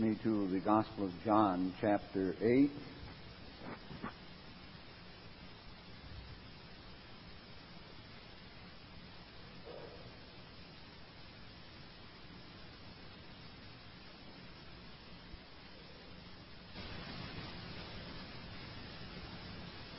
Me 0.00 0.16
to 0.22 0.48
the 0.48 0.60
Gospel 0.60 1.04
of 1.04 1.24
John, 1.24 1.74
chapter 1.78 2.34
8. 2.40 2.70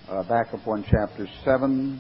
Uh, 0.09 0.23
back 0.23 0.51
up 0.53 0.65
one 0.65 0.83
chapter 0.89 1.27
7, 1.43 1.99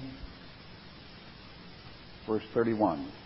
verse 2.25 2.43
31. 2.53 3.20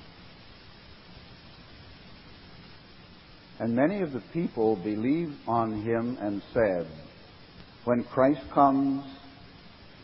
And 3.59 3.75
many 3.75 4.01
of 4.01 4.11
the 4.11 4.23
people 4.33 4.75
believed 4.75 5.35
on 5.47 5.81
him 5.83 6.17
and 6.19 6.41
said, 6.53 6.87
When 7.85 8.03
Christ 8.03 8.41
comes, 8.53 9.05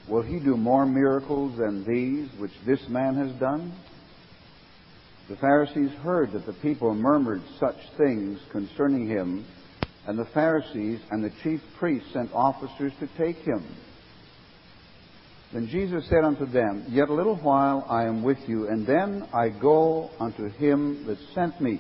will 0.07 0.21
he 0.21 0.39
do 0.39 0.55
more 0.55 0.85
miracles 0.85 1.57
than 1.57 1.85
these 1.85 2.29
which 2.39 2.53
this 2.65 2.87
man 2.87 3.15
has 3.15 3.31
done? 3.39 3.73
The 5.29 5.35
Pharisees 5.35 5.91
heard 6.03 6.31
that 6.31 6.45
the 6.45 6.53
people 6.53 6.93
murmured 6.93 7.41
such 7.59 7.77
things 7.97 8.39
concerning 8.51 9.07
him, 9.07 9.45
and 10.07 10.17
the 10.17 10.27
Pharisees 10.33 10.99
and 11.11 11.23
the 11.23 11.31
chief 11.43 11.61
priests 11.77 12.11
sent 12.13 12.33
officers 12.33 12.93
to 12.99 13.07
take 13.17 13.37
him. 13.37 13.63
Then 15.53 15.67
Jesus 15.67 16.07
said 16.07 16.23
unto 16.23 16.45
them, 16.45 16.85
Yet 16.89 17.09
a 17.09 17.13
little 17.13 17.35
while 17.35 17.85
I 17.89 18.05
am 18.05 18.23
with 18.23 18.39
you, 18.47 18.69
and 18.69 18.87
then 18.87 19.27
I 19.33 19.49
go 19.49 20.09
unto 20.19 20.49
him 20.49 21.05
that 21.07 21.17
sent 21.35 21.59
me. 21.59 21.79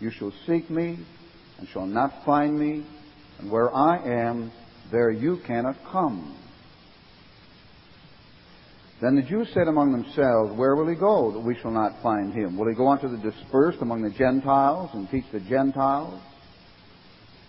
You 0.00 0.10
shall 0.10 0.32
seek 0.46 0.68
me 0.68 0.98
and 1.58 1.68
shall 1.68 1.86
not 1.86 2.24
find 2.24 2.58
me, 2.58 2.84
and 3.38 3.50
where 3.50 3.74
I 3.74 3.98
am, 4.28 4.52
there 4.90 5.10
you 5.10 5.38
cannot 5.46 5.76
come. 5.90 6.36
Then 9.00 9.16
the 9.16 9.22
Jews 9.22 9.48
said 9.52 9.68
among 9.68 9.92
themselves, 9.92 10.56
Where 10.56 10.74
will 10.74 10.88
he 10.88 10.94
go 10.94 11.30
that 11.32 11.40
we 11.40 11.56
shall 11.60 11.70
not 11.70 12.00
find 12.02 12.32
him? 12.32 12.56
Will 12.56 12.68
he 12.68 12.74
go 12.74 12.88
unto 12.88 13.08
the 13.08 13.18
dispersed 13.18 13.78
among 13.82 14.02
the 14.02 14.10
Gentiles 14.10 14.90
and 14.94 15.10
teach 15.10 15.24
the 15.32 15.40
Gentiles? 15.40 16.20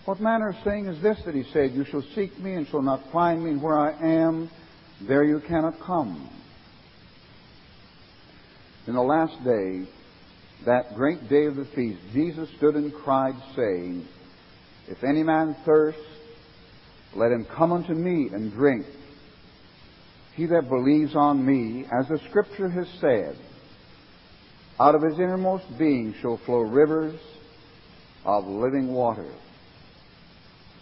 What 0.06 0.19
manner 0.19 0.50
of 0.50 0.56
saying 0.63 0.88
is 0.88 1.02
this 1.02 1.22
that 1.25 1.36
he 1.36 1.44
said, 1.52 1.72
You 1.72 1.86
shall 1.86 2.03
seek 2.16 2.38
me 2.40 2.53
and 2.53 2.68
shall 2.68 2.81
not 2.81 3.12
find 3.12 3.44
me, 3.44 3.52
and 3.52 3.62
where 3.62 3.78
I 3.78 3.91
am, 3.91 4.50
there 5.02 5.24
you 5.24 5.41
cannot 5.47 5.80
come? 5.80 6.30
In 8.88 8.94
the 8.94 9.02
last 9.02 9.41
day, 9.44 9.86
that 10.66 10.95
great 10.95 11.29
day 11.29 11.45
of 11.45 11.56
the 11.56 11.68
feast, 11.75 12.00
Jesus 12.13 12.50
stood 12.57 12.75
and 12.75 12.94
cried, 12.94 13.35
saying, 13.56 14.07
If 14.88 15.03
any 15.03 15.23
man 15.23 15.56
thirst, 15.66 16.00
let 17.16 17.31
him 17.31 17.45
come 17.56 17.72
unto 17.72 17.94
me 17.94 18.29
and 18.34 18.51
drink. 18.51 18.85
He 20.35 20.45
that 20.47 20.69
believes 20.69 21.16
on 21.16 21.45
me, 21.45 21.85
as 21.91 22.07
the 22.07 22.19
Scripture 22.29 22.69
has 22.69 22.88
said, 23.00 23.38
out 24.79 24.94
of 24.94 25.01
his 25.01 25.18
innermost 25.18 25.66
being 25.79 26.13
shall 26.22 26.40
flow 26.45 26.59
rivers 26.59 27.19
of 28.24 28.45
living 28.45 28.94
water. 28.94 29.31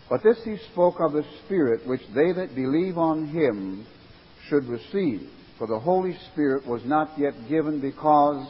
But 0.09 0.23
this 0.23 0.37
he 0.43 0.57
spoke 0.71 0.95
of 0.99 1.13
the 1.13 1.23
Spirit, 1.45 1.87
which 1.87 2.01
they 2.13 2.33
that 2.33 2.53
believe 2.53 2.97
on 2.97 3.27
him 3.27 3.85
should 4.49 4.65
receive. 4.65 5.29
For 5.57 5.67
the 5.67 5.79
Holy 5.79 6.17
Spirit 6.31 6.67
was 6.67 6.81
not 6.83 7.17
yet 7.17 7.33
given 7.47 7.79
because 7.79 8.45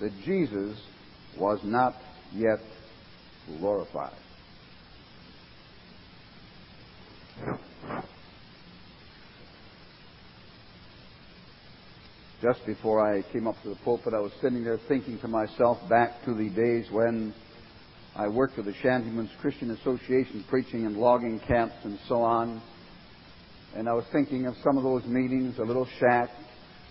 that 0.00 0.12
Jesus 0.24 0.78
was 1.38 1.60
not 1.64 1.94
yet 2.34 2.60
glorified. 3.58 4.16
Just 12.40 12.64
before 12.66 13.04
I 13.04 13.22
came 13.32 13.48
up 13.48 13.60
to 13.62 13.70
the 13.70 13.76
pulpit, 13.84 14.14
I 14.14 14.20
was 14.20 14.30
sitting 14.40 14.62
there 14.62 14.78
thinking 14.86 15.18
to 15.20 15.28
myself 15.28 15.76
back 15.88 16.24
to 16.24 16.34
the 16.34 16.48
days 16.50 16.86
when 16.92 17.34
I 18.14 18.28
worked 18.28 18.56
with 18.56 18.66
the 18.66 18.74
Shantymen's 18.74 19.30
Christian 19.40 19.72
Association 19.72 20.44
preaching 20.48 20.84
in 20.84 20.96
logging 20.96 21.40
camps 21.40 21.74
and 21.82 21.98
so 22.06 22.22
on. 22.22 22.62
And 23.74 23.88
I 23.88 23.92
was 23.92 24.04
thinking 24.12 24.46
of 24.46 24.54
some 24.62 24.76
of 24.76 24.84
those 24.84 25.04
meetings, 25.04 25.58
a 25.58 25.62
little 25.62 25.86
shack, 25.98 26.30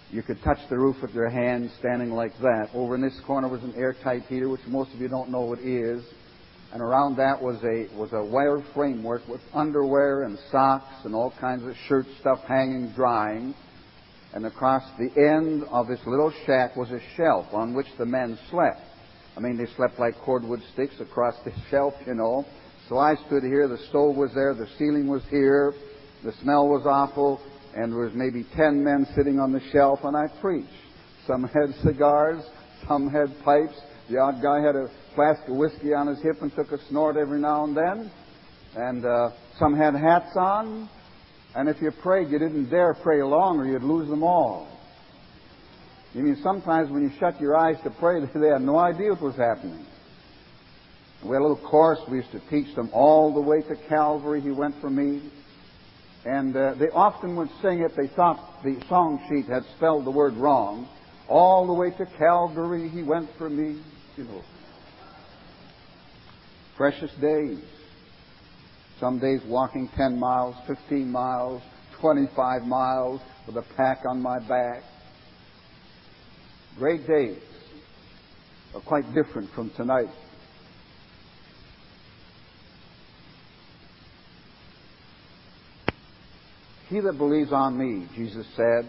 you 0.10 0.24
could 0.24 0.42
touch 0.42 0.60
the 0.70 0.78
roof 0.78 0.96
with 1.02 1.14
your 1.14 1.30
hand 1.30 1.70
standing 1.80 2.12
like 2.12 2.32
that. 2.40 2.70
Over 2.74 2.96
in 2.96 3.02
this 3.02 3.20
corner 3.26 3.50
was 3.50 3.62
an 3.64 3.74
airtight 3.76 4.24
heater, 4.24 4.48
which 4.48 4.62
most 4.68 4.94
of 4.94 5.02
you 5.02 5.10
don't 5.10 5.30
know 5.30 5.42
what 5.42 5.60
is. 5.60 6.02
And 6.72 6.82
around 6.82 7.18
that 7.18 7.42
was 7.42 7.58
a 7.64 7.94
was 7.96 8.12
a 8.14 8.24
wire 8.24 8.64
framework 8.74 9.28
with 9.28 9.42
underwear 9.54 10.24
and 10.24 10.38
socks 10.52 11.06
and 11.06 11.14
all 11.14 11.34
kinds 11.40 11.66
of 11.66 11.74
shirt 11.88 12.06
stuff 12.20 12.40
hanging 12.48 12.92
drying. 12.96 13.54
And 14.34 14.46
across 14.46 14.84
the 14.98 15.10
end 15.18 15.64
of 15.72 15.88
this 15.88 16.00
little 16.06 16.34
shack 16.46 16.76
was 16.76 16.92
a 16.92 17.00
shelf 17.16 17.48
on 17.54 17.74
which 17.74 17.88
the 17.98 18.06
men 18.06 18.38
slept. 18.50 18.82
I 19.36 19.40
mean, 19.40 19.58
they 19.58 19.68
slept 19.76 20.00
like 20.00 20.16
cordwood 20.22 20.62
sticks 20.74 21.00
across 21.00 21.36
the 21.44 21.52
shelf, 21.70 21.94
you 22.06 22.16
know. 22.16 22.46
So 22.88 22.98
I 22.98 23.16
stood 23.28 23.44
here. 23.44 23.68
The 23.68 23.78
stove 23.90 24.16
was 24.16 24.32
there. 24.34 24.54
The 24.54 24.68
ceiling 24.78 25.08
was 25.08 25.24
here. 25.30 25.74
The 26.24 26.34
smell 26.42 26.68
was 26.68 26.86
awful 26.86 27.42
and 27.78 27.94
there 27.94 28.00
was 28.00 28.14
maybe 28.16 28.44
ten 28.56 28.84
men 28.84 29.06
sitting 29.16 29.40
on 29.40 29.52
the 29.52 29.62
shelf, 29.72 30.00
and 30.04 30.18
I 30.18 30.26
preached. 30.42 30.68
Some 31.28 31.44
had 31.44 31.76
cigars, 31.84 32.44
some 32.88 33.08
had 33.08 33.28
pipes. 33.46 33.80
The 34.10 34.18
odd 34.18 34.42
guy 34.42 34.62
had 34.66 34.76
a 34.76 34.90
flask 35.14 35.48
of 35.48 35.58
whiskey 35.58 35.94
on 35.94 36.08
his 36.08 36.20
hip 36.24 36.42
and 36.42 36.52
took 36.56 36.72
a 36.72 36.84
snort 36.90 37.18
every 37.18 37.40
now 37.40 37.66
and 37.66 37.78
then. 37.78 38.12
And 38.76 39.06
uh, 39.06 39.30
some 39.60 39.76
had 39.76 39.94
hats 39.94 40.36
on. 40.36 40.90
And 41.56 41.70
if 41.70 41.80
you 41.80 41.92
prayed, 42.02 42.30
you 42.30 42.40
didn't 42.40 42.70
dare 42.72 42.96
pray 42.96 43.22
long, 43.22 43.60
or 43.60 43.68
you'd 43.68 43.84
lose 43.84 44.10
them 44.10 44.24
all. 44.24 44.68
You 46.14 46.24
mean 46.24 46.40
sometimes 46.42 46.90
when 46.90 47.04
you 47.04 47.12
shut 47.20 47.40
your 47.40 47.56
eyes 47.56 47.76
to 47.84 47.92
pray, 47.92 48.20
they 48.34 48.48
had 48.48 48.62
no 48.62 48.80
idea 48.80 49.12
what 49.12 49.22
was 49.22 49.36
happening. 49.36 49.86
We 51.24 51.32
had 51.32 51.42
a 51.42 51.46
little 51.48 51.70
course. 51.70 52.00
We 52.10 52.18
used 52.18 52.32
to 52.32 52.42
teach 52.50 52.76
them 52.76 52.90
all 52.92 53.34
the 53.36 53.42
way 53.42 53.62
to 53.62 53.76
Calvary. 53.88 54.42
He 54.42 54.52
went 54.52 54.74
for 54.82 54.90
me. 54.90 55.32
And 56.28 56.54
uh, 56.58 56.74
they 56.74 56.90
often 56.90 57.38
would 57.38 57.50
sing 57.62 57.80
it. 57.80 57.96
They 57.96 58.08
thought 58.08 58.62
the 58.62 58.78
song 58.90 59.24
sheet 59.30 59.46
had 59.46 59.64
spelled 59.78 60.04
the 60.04 60.12
word 60.12 60.34
wrong. 60.34 60.90
All 61.30 61.66
the 61.66 61.74
way 61.74 61.92
to 61.92 62.06
Calgary 62.18 62.90
he 62.90 63.02
went 63.02 63.30
for 63.38 63.50
me. 63.50 63.82
You 64.18 64.24
know. 64.26 64.42
Precious 66.76 67.12
days. 67.22 67.60
Some 69.00 69.20
days 69.20 69.40
walking 69.48 69.90
10 69.96 70.20
miles, 70.20 70.56
15 70.68 71.10
miles, 71.10 71.62
25 72.02 72.64
miles 72.64 73.22
with 73.46 73.56
a 73.56 73.66
pack 73.78 74.00
on 74.06 74.22
my 74.22 74.40
back. 74.40 74.84
Great 76.78 77.08
days 77.08 77.42
are 78.76 78.82
quite 78.82 79.06
different 79.14 79.50
from 79.52 79.70
tonight. 79.78 80.10
He 86.90 87.00
that 87.02 87.18
believes 87.18 87.52
on 87.52 87.78
me, 87.78 88.08
Jesus 88.16 88.48
said, 88.56 88.88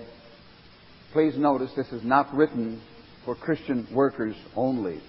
please 1.13 1.37
notice 1.37 1.71
this 1.77 1.89
is 1.89 2.05
not 2.05 2.33
written 2.35 2.81
for 3.25 3.35
Christian 3.35 3.89
workers 3.93 4.37
only, 4.55 5.01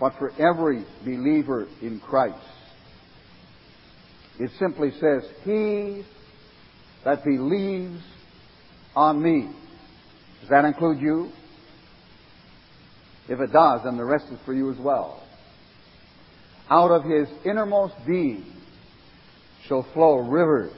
but 0.00 0.14
for 0.18 0.30
every 0.38 0.84
believer 1.04 1.66
in 1.82 2.00
Christ. 2.00 2.38
It 4.38 4.50
simply 4.58 4.90
says, 4.92 5.22
He 5.44 6.04
that 7.04 7.24
believes 7.24 8.02
on 8.96 9.22
me. 9.22 9.50
Does 10.40 10.50
that 10.50 10.64
include 10.64 11.00
you? 11.00 11.30
If 13.28 13.40
it 13.40 13.52
does, 13.52 13.82
then 13.84 13.96
the 13.96 14.04
rest 14.04 14.26
is 14.32 14.38
for 14.44 14.52
you 14.52 14.72
as 14.72 14.78
well. 14.78 15.22
Out 16.70 16.90
of 16.90 17.04
his 17.04 17.28
innermost 17.44 17.94
being 18.06 18.44
shall 19.66 19.86
flow 19.94 20.18
rivers 20.18 20.72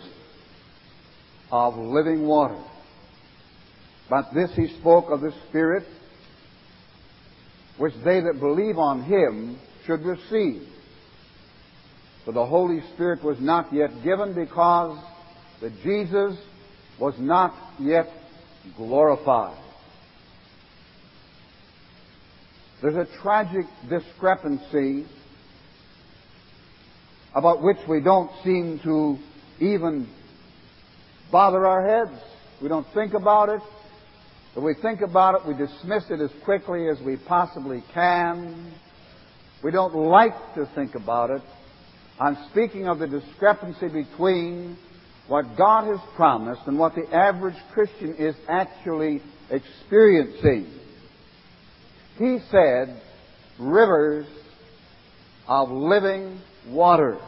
of 1.50 1.76
living 1.76 2.26
water. 2.26 2.62
But 4.08 4.32
this 4.34 4.50
he 4.54 4.68
spoke 4.80 5.10
of 5.10 5.20
the 5.20 5.32
Spirit, 5.48 5.84
which 7.78 7.94
they 8.04 8.20
that 8.20 8.38
believe 8.40 8.78
on 8.78 9.02
him 9.02 9.58
should 9.84 10.00
receive. 10.00 10.62
For 12.24 12.32
the 12.32 12.44
Holy 12.44 12.80
Spirit 12.94 13.22
was 13.22 13.38
not 13.40 13.72
yet 13.72 13.90
given 14.02 14.34
because 14.34 14.98
that 15.60 15.72
Jesus 15.82 16.36
was 16.98 17.14
not 17.18 17.54
yet 17.80 18.08
glorified. 18.76 19.62
There's 22.82 22.96
a 22.96 23.06
tragic 23.22 23.64
discrepancy 23.88 25.06
about 27.34 27.62
which 27.62 27.78
we 27.88 28.00
don't 28.00 28.30
seem 28.42 28.80
to 28.82 29.18
even 29.60 30.08
bother 31.30 31.66
our 31.66 31.86
heads. 31.86 32.18
We 32.62 32.68
don't 32.68 32.86
think 32.94 33.14
about 33.14 33.48
it. 33.48 33.60
If 34.56 34.62
we 34.62 34.74
think 34.80 35.02
about 35.02 35.34
it, 35.34 35.46
we 35.46 35.54
dismiss 35.54 36.04
it 36.10 36.20
as 36.20 36.30
quickly 36.44 36.88
as 36.88 36.98
we 37.04 37.16
possibly 37.16 37.84
can. 37.92 38.72
We 39.62 39.70
don't 39.70 39.94
like 39.94 40.54
to 40.54 40.66
think 40.74 40.94
about 40.94 41.30
it. 41.30 41.42
I'm 42.18 42.36
speaking 42.50 42.88
of 42.88 42.98
the 42.98 43.06
discrepancy 43.06 43.88
between 43.88 44.78
what 45.28 45.56
God 45.56 45.86
has 45.88 46.00
promised 46.14 46.62
and 46.66 46.78
what 46.78 46.94
the 46.94 47.14
average 47.14 47.56
Christian 47.72 48.14
is 48.18 48.34
actually 48.48 49.20
experiencing. 49.50 50.72
He 52.18 52.38
said, 52.50 53.02
rivers 53.58 54.26
of 55.46 55.70
living 55.70 56.40
water. 56.68 57.18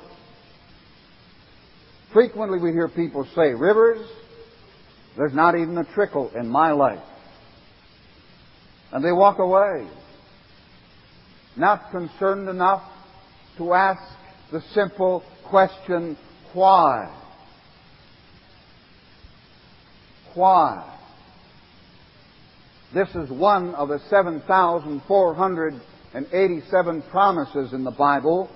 Frequently 2.12 2.58
we 2.58 2.72
hear 2.72 2.88
people 2.88 3.26
say, 3.34 3.55
rivers, 3.55 4.06
there's 5.16 5.34
not 5.34 5.56
even 5.56 5.76
a 5.76 5.84
trickle 5.94 6.31
in 6.34 6.49
my 6.49 6.72
life. 6.72 7.02
And 8.93 9.05
they 9.05 9.12
walk 9.12 9.38
away. 9.38 9.87
Not 11.56 11.90
concerned 11.90 12.49
enough 12.49 12.82
to 13.58 13.75
ask 13.75 14.00
the 14.52 14.62
simple 14.72 15.22
question, 15.44 16.16
why? 16.55 17.14
Why? 20.34 20.94
This 22.94 23.14
is 23.14 23.28
one 23.31 23.75
of 23.75 23.88
the 23.88 23.99
7,487 24.08 27.02
promises 27.10 27.75
in 27.75 27.84
the 27.84 27.90
Bible. 27.90 28.49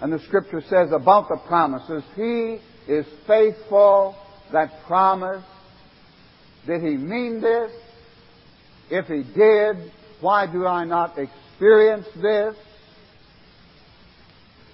And 0.00 0.10
the 0.12 0.20
scripture 0.20 0.62
says 0.62 0.90
about 0.92 1.28
the 1.28 1.36
promises, 1.46 2.02
He 2.16 2.60
is 2.88 3.06
faithful 3.26 4.16
that 4.52 4.70
promise. 4.86 5.44
Did 6.66 6.82
He 6.82 6.96
mean 6.96 7.40
this? 7.40 7.70
If 8.90 9.06
He 9.06 9.22
did, 9.34 9.92
why 10.20 10.50
do 10.50 10.66
I 10.66 10.84
not 10.84 11.18
experience 11.18 12.06
this? 12.16 12.56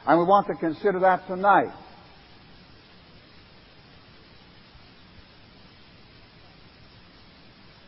And 0.06 0.18
we 0.18 0.24
want 0.24 0.46
to 0.48 0.54
consider 0.54 1.00
that 1.00 1.26
tonight. 1.26 1.72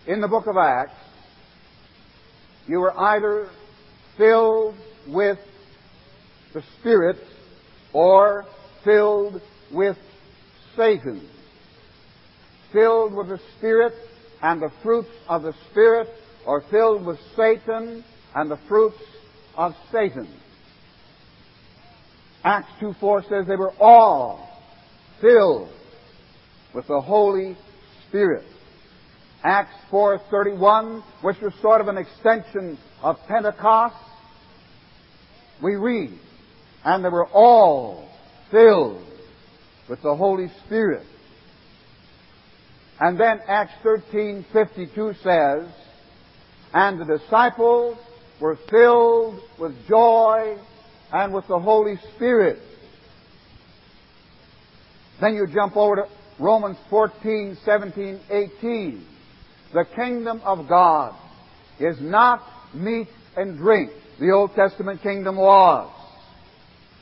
In 0.06 0.20
the 0.20 0.28
book 0.28 0.46
of 0.46 0.56
Acts, 0.56 0.98
you 2.66 2.80
were 2.80 2.98
either 2.98 3.48
filled 4.16 4.74
with 5.08 5.38
the 6.52 6.62
Spirit 6.78 7.16
or 7.92 8.44
filled 8.84 9.40
with 9.72 9.96
Satan. 10.76 11.28
Filled 12.72 13.14
with 13.14 13.28
the 13.28 13.40
Spirit 13.58 13.92
and 14.42 14.60
the 14.60 14.70
fruits 14.82 15.10
of 15.28 15.42
the 15.42 15.54
Spirit 15.70 16.08
or 16.46 16.62
filled 16.70 17.04
with 17.04 17.18
Satan 17.36 18.04
and 18.34 18.50
the 18.50 18.58
fruits 18.68 19.02
of 19.56 19.74
Satan. 19.90 20.28
Acts 22.44 22.68
2 22.80 22.94
4 22.98 23.22
says 23.28 23.46
they 23.46 23.56
were 23.56 23.74
all 23.78 24.48
filled 25.20 25.70
with 26.74 26.86
the 26.88 27.00
Holy 27.00 27.56
Spirit. 28.08 28.44
Acts 29.44 29.74
4.31, 29.90 31.02
which 31.22 31.40
was 31.40 31.52
sort 31.60 31.80
of 31.80 31.88
an 31.88 31.98
extension 31.98 32.78
of 33.02 33.16
Pentecost, 33.26 33.96
we 35.62 35.74
read, 35.74 36.16
and 36.84 37.04
they 37.04 37.08
were 37.08 37.26
all 37.26 38.08
filled 38.50 39.04
with 39.88 40.02
the 40.02 40.14
Holy 40.14 40.48
Spirit. 40.64 41.06
And 43.00 43.18
then 43.18 43.40
Acts 43.48 43.72
13.52 43.84 45.22
says, 45.22 45.68
and 46.72 47.00
the 47.00 47.18
disciples 47.18 47.98
were 48.40 48.58
filled 48.70 49.40
with 49.58 49.72
joy 49.88 50.56
and 51.12 51.34
with 51.34 51.46
the 51.48 51.58
Holy 51.58 51.96
Spirit. 52.14 52.58
Then 55.20 55.34
you 55.34 55.46
jump 55.52 55.76
over 55.76 55.96
to 55.96 56.08
Romans 56.38 56.76
14, 56.90 57.58
17, 57.64 58.20
18. 58.30 59.06
The 59.72 59.84
kingdom 59.94 60.40
of 60.44 60.68
God 60.68 61.14
is 61.78 61.96
not 62.00 62.42
meat 62.74 63.08
and 63.36 63.56
drink. 63.58 63.90
The 64.18 64.30
Old 64.30 64.54
Testament 64.54 65.02
kingdom 65.02 65.36
was. 65.36 65.90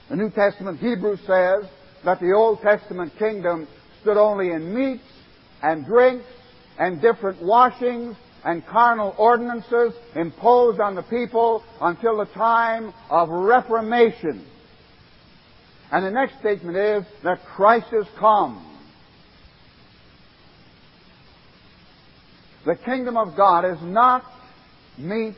The 0.08 0.16
New 0.16 0.30
Testament 0.30 0.80
Hebrew 0.80 1.16
says 1.18 1.64
that 2.04 2.20
the 2.20 2.32
Old 2.32 2.60
Testament 2.62 3.12
kingdom 3.18 3.68
stood 4.00 4.16
only 4.16 4.50
in 4.50 4.74
meats 4.74 5.04
and 5.62 5.84
drinks 5.84 6.26
and 6.78 7.00
different 7.00 7.42
washings 7.42 8.16
and 8.44 8.66
carnal 8.66 9.14
ordinances 9.18 9.92
imposed 10.14 10.80
on 10.80 10.94
the 10.94 11.02
people 11.02 11.62
until 11.80 12.16
the 12.16 12.24
time 12.26 12.92
of 13.10 13.28
Reformation. 13.28 14.46
And 15.92 16.04
the 16.04 16.10
next 16.10 16.38
statement 16.38 16.76
is 16.76 17.04
that 17.22 17.44
Christ 17.44 17.88
has 17.90 18.06
come 18.18 18.70
The 22.64 22.76
kingdom 22.76 23.16
of 23.16 23.36
God 23.36 23.64
is 23.64 23.80
not 23.82 24.22
meat 24.98 25.34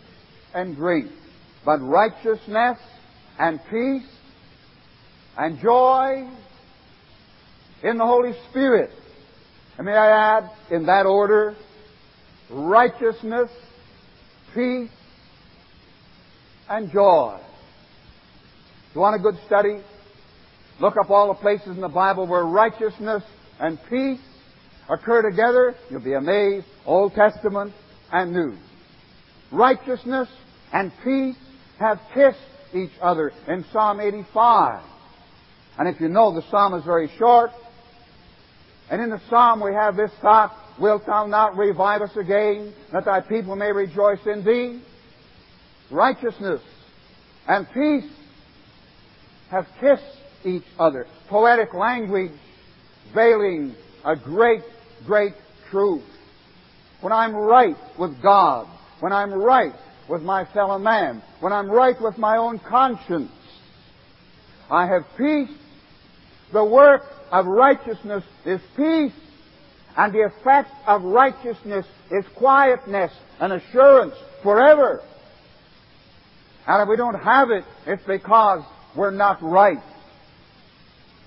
and 0.55 0.75
drink, 0.75 1.11
but 1.65 1.79
righteousness 1.79 2.79
and 3.39 3.61
peace 3.71 4.09
and 5.39 5.59
joy 5.61 6.29
in 7.83 7.99
the 7.99 8.07
Holy 8.07 8.33
Spirit. 8.51 8.91
And 9.77 9.87
may 9.87 9.93
I 9.93 10.39
add, 10.39 10.51
in 10.71 10.87
that 10.87 11.07
order, 11.07 11.57
righteousness, 12.51 13.51
peace, 14.55 14.91
and 16.69 16.91
joy. 16.93 17.39
You 18.95 19.01
want 19.01 19.17
a 19.17 19.23
good 19.23 19.39
study? 19.47 19.81
Look 20.81 20.95
up 21.03 21.11
all 21.11 21.29
the 21.29 21.41
places 21.41 21.69
in 21.69 21.81
the 21.81 21.89
Bible 21.89 22.27
where 22.27 22.45
righteousness 22.45 23.23
and 23.59 23.79
peace 23.89 24.21
occur 24.89 25.23
together, 25.23 25.75
you'll 25.91 26.05
be 26.05 26.15
amazed, 26.15 26.67
Old 26.85 27.15
Testament 27.15 27.73
and 28.13 28.33
New. 28.33 28.57
Righteousness 29.51 30.29
and 30.73 30.93
peace 31.05 31.37
have 31.79 32.01
kissed 32.15 32.39
each 32.75 32.93
other 33.01 33.33
in 33.49 33.65
Psalm 33.73 34.01
85. 34.01 34.83
And 35.79 35.89
if 35.89 36.01
you 36.01 36.09
know, 36.09 36.35
the 36.35 36.43
psalm 36.51 36.75
is 36.75 36.85
very 36.85 37.11
short. 37.19 37.51
And 38.93 39.01
in 39.01 39.09
the 39.09 39.21
psalm 39.31 39.65
we 39.65 39.73
have 39.73 39.97
this 39.97 40.11
thought, 40.21 40.55
Wilt 40.79 41.07
thou 41.07 41.25
not 41.27 41.57
revive 41.57 42.03
us 42.03 42.15
again, 42.15 42.75
that 42.93 43.07
thy 43.07 43.21
people 43.21 43.57
may 43.57 43.73
rejoice 43.73 44.19
in 44.27 44.45
thee? 44.45 44.83
Righteousness 45.91 46.61
and 47.49 47.67
peace 47.73 48.11
have 49.51 49.67
kissed 49.81 50.19
each 50.45 50.65
other. 50.79 51.07
Poetic 51.29 51.73
language 51.73 52.33
veiling 53.15 53.75
a 54.05 54.15
great, 54.15 54.63
great 55.07 55.33
truth. 55.71 56.05
When 57.01 57.15
I'm 57.15 57.35
right 57.35 57.77
with 57.99 58.23
God, 58.23 58.67
when 59.01 59.13
I'm 59.13 59.33
right 59.33 59.73
with 60.09 60.21
my 60.21 60.45
fellow 60.53 60.79
man, 60.79 61.23
when 61.41 61.55
I'm 61.55 61.71
right 61.71 61.97
with 61.99 62.19
my 62.19 62.37
own 62.37 62.59
conscience, 62.59 63.33
I 64.71 64.87
have 64.87 65.03
peace. 65.17 65.57
The 66.53 66.63
work 66.63 67.03
of 67.33 67.47
righteousness 67.47 68.23
is 68.45 68.61
peace. 68.77 69.13
And 69.97 70.15
the 70.15 70.21
effect 70.21 70.71
of 70.87 71.03
righteousness 71.03 71.87
is 72.11 72.25
quietness 72.37 73.13
and 73.41 73.53
assurance 73.53 74.15
forever. 74.43 75.03
And 76.67 76.83
if 76.83 76.89
we 76.89 76.97
don't 76.97 77.19
have 77.19 77.51
it, 77.51 77.65
it's 77.87 78.05
because 78.05 78.63
we're 78.97 79.11
not 79.11 79.43
right. 79.43 79.83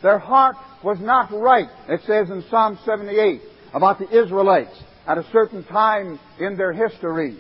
Their 0.02 0.20
heart 0.20 0.56
was 0.84 1.00
not 1.00 1.32
right. 1.32 1.68
It 1.90 2.02
says 2.08 2.30
in 2.30 2.44
Psalm 2.50 2.80
78 2.86 3.42
about 3.74 4.00
the 4.00 4.24
Israelites 4.24 4.76
at 5.08 5.18
a 5.18 5.26
certain 5.32 5.64
time 5.66 6.20
in 6.40 6.58
their 6.58 6.74
history. 6.74 7.38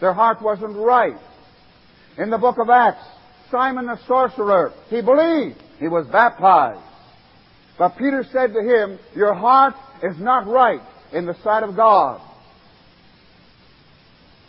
Their 0.00 0.12
heart 0.12 0.40
wasn't 0.42 0.76
right. 0.76 1.16
In 2.18 2.30
the 2.30 2.38
book 2.38 2.56
of 2.58 2.68
Acts, 2.70 3.04
Simon 3.50 3.86
the 3.86 3.98
sorcerer, 4.06 4.72
he 4.88 5.02
believed. 5.02 5.62
He 5.78 5.88
was 5.88 6.06
baptized. 6.06 6.80
But 7.82 7.98
Peter 7.98 8.24
said 8.30 8.52
to 8.52 8.60
him, 8.60 9.00
Your 9.16 9.34
heart 9.34 9.74
is 10.04 10.16
not 10.20 10.46
right 10.46 10.80
in 11.12 11.26
the 11.26 11.34
sight 11.42 11.64
of 11.64 11.74
God. 11.74 12.20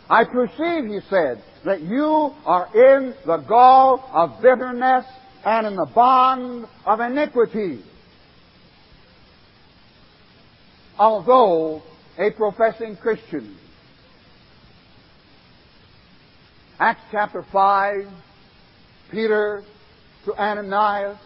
I 0.08 0.22
perceive, 0.22 0.84
he 0.84 1.00
said, 1.10 1.42
that 1.64 1.80
you 1.80 2.32
are 2.46 2.68
in 2.72 3.12
the 3.26 3.38
gall 3.38 4.08
of 4.12 4.40
bitterness 4.40 5.04
and 5.44 5.66
in 5.66 5.74
the 5.74 5.90
bond 5.92 6.68
of 6.86 7.00
iniquity. 7.00 7.82
Although 10.96 11.82
a 12.16 12.30
professing 12.30 12.96
Christian. 12.96 13.56
Acts 16.78 17.02
chapter 17.10 17.44
5, 17.50 18.06
Peter 19.10 19.64
to 20.24 20.34
Ananias, 20.34 21.18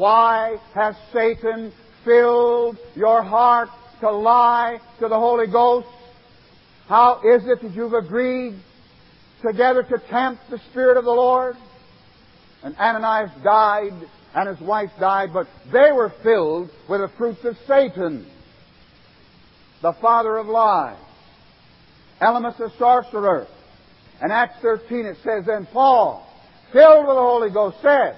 why 0.00 0.56
has 0.74 0.96
Satan 1.12 1.70
filled 2.06 2.78
your 2.96 3.22
heart 3.22 3.68
to 4.00 4.10
lie 4.10 4.80
to 4.98 5.08
the 5.08 5.14
Holy 5.14 5.46
Ghost? 5.46 5.88
How 6.88 7.20
is 7.20 7.46
it 7.46 7.60
that 7.60 7.74
you've 7.74 7.92
agreed 7.92 8.54
together 9.46 9.82
to 9.82 9.98
tempt 10.08 10.48
the 10.48 10.58
Spirit 10.70 10.96
of 10.96 11.04
the 11.04 11.10
Lord? 11.10 11.54
And 12.62 12.74
Ananias 12.78 13.30
died 13.44 13.92
and 14.34 14.48
his 14.48 14.58
wife 14.66 14.90
died, 14.98 15.34
but 15.34 15.46
they 15.70 15.92
were 15.92 16.12
filled 16.22 16.70
with 16.88 17.02
the 17.02 17.08
fruits 17.18 17.44
of 17.44 17.58
Satan, 17.68 18.26
the 19.82 19.92
father 20.00 20.38
of 20.38 20.46
lies. 20.46 20.96
Elymas 22.22 22.56
the 22.56 22.72
sorcerer. 22.78 23.46
In 24.22 24.30
Acts 24.30 24.62
13 24.62 25.04
it 25.04 25.18
says, 25.22 25.44
Then 25.46 25.66
Paul, 25.66 26.26
filled 26.72 27.06
with 27.06 27.16
the 27.16 27.20
Holy 27.20 27.50
Ghost, 27.50 27.76
said, 27.82 28.16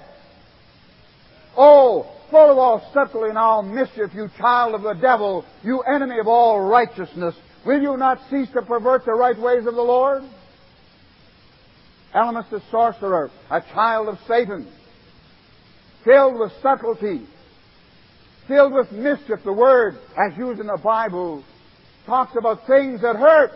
Oh, 1.55 2.11
full 2.31 2.51
of 2.51 2.57
all 2.57 2.89
subtlety 2.93 3.29
and 3.29 3.37
all 3.37 3.61
mischief, 3.61 4.11
you 4.13 4.29
child 4.37 4.73
of 4.73 4.81
the 4.81 4.93
devil, 4.93 5.45
you 5.63 5.81
enemy 5.81 6.19
of 6.19 6.27
all 6.27 6.59
righteousness, 6.61 7.35
will 7.65 7.81
you 7.81 7.95
not 7.97 8.19
cease 8.29 8.49
to 8.53 8.61
pervert 8.61 9.05
the 9.05 9.13
right 9.13 9.37
ways 9.37 9.65
of 9.67 9.75
the 9.75 9.81
Lord? 9.81 10.23
Elymas 12.15 12.49
the 12.49 12.61
sorcerer, 12.71 13.31
a 13.49 13.61
child 13.73 14.07
of 14.07 14.19
Satan, 14.27 14.67
filled 16.03 16.39
with 16.39 16.51
subtlety, 16.61 17.25
filled 18.47 18.73
with 18.73 18.91
mischief. 18.91 19.39
The 19.43 19.53
word, 19.53 19.97
as 20.17 20.37
used 20.37 20.59
in 20.59 20.67
the 20.67 20.79
Bible, 20.83 21.43
talks 22.05 22.35
about 22.37 22.67
things 22.67 23.01
that 23.01 23.15
hurt. 23.15 23.51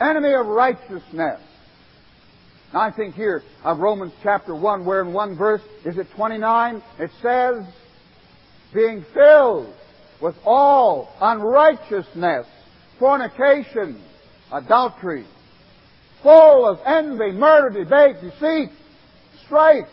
Enemy 0.00 0.34
of 0.34 0.46
righteousness. 0.46 1.40
Now 2.72 2.80
I 2.80 2.90
think 2.90 3.14
here 3.14 3.42
of 3.64 3.78
Romans 3.78 4.12
chapter 4.22 4.54
1, 4.54 4.84
where 4.84 5.00
in 5.00 5.12
one 5.12 5.36
verse, 5.36 5.62
is 5.84 5.96
it 5.96 6.06
29? 6.14 6.82
It 6.98 7.10
says, 7.22 7.64
being 8.74 9.04
filled 9.14 9.72
with 10.20 10.34
all 10.44 11.14
unrighteousness, 11.20 12.46
fornication, 12.98 14.02
adultery, 14.52 15.26
full 16.22 16.66
of 16.66 16.78
envy, 16.84 17.32
murder, 17.32 17.84
debate, 17.84 18.16
deceit, 18.20 18.70
strife, 19.46 19.88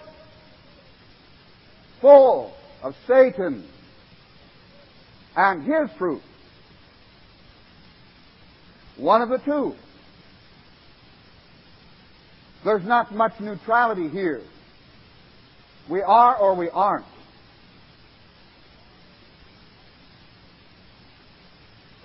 full 2.01 2.53
of 2.84 2.94
Satan 3.08 3.67
and 5.36 5.63
his 5.63 5.89
fruit. 5.98 6.22
One 8.98 9.22
of 9.22 9.29
the 9.29 9.39
two. 9.39 9.75
There's 12.65 12.84
not 12.84 13.13
much 13.13 13.39
neutrality 13.39 14.10
here. 14.10 14.41
We 15.88 16.01
are 16.01 16.36
or 16.36 16.55
we 16.55 16.67
aren't. 16.72 17.05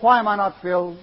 Why 0.01 0.19
am 0.19 0.29
I 0.29 0.37
not 0.37 0.61
filled? 0.61 0.99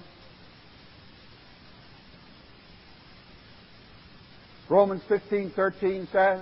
Romans 4.68 5.02
15:13 5.08 6.06
says, 6.12 6.40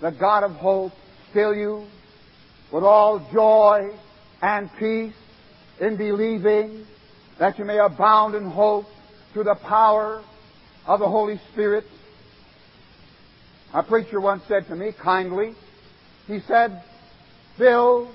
"The 0.00 0.10
God 0.10 0.42
of 0.42 0.56
hope 0.56 0.92
fill 1.32 1.54
you 1.54 1.86
with 2.72 2.82
all 2.82 3.20
joy 3.32 3.96
and 4.42 4.74
peace 4.76 5.14
in 5.78 5.96
believing 5.96 6.84
that 7.38 7.60
you 7.60 7.64
may 7.64 7.78
abound 7.78 8.34
in 8.34 8.50
hope 8.50 8.86
through 9.32 9.44
the 9.44 9.54
power 9.54 10.20
of 10.86 10.98
the 10.98 11.08
Holy 11.08 11.38
Spirit." 11.52 11.88
A 13.74 13.82
preacher 13.82 14.20
once 14.20 14.42
said 14.48 14.66
to 14.68 14.76
me 14.76 14.92
kindly, 14.92 15.54
he 16.26 16.40
said, 16.40 16.82
"Bill, 17.58 18.08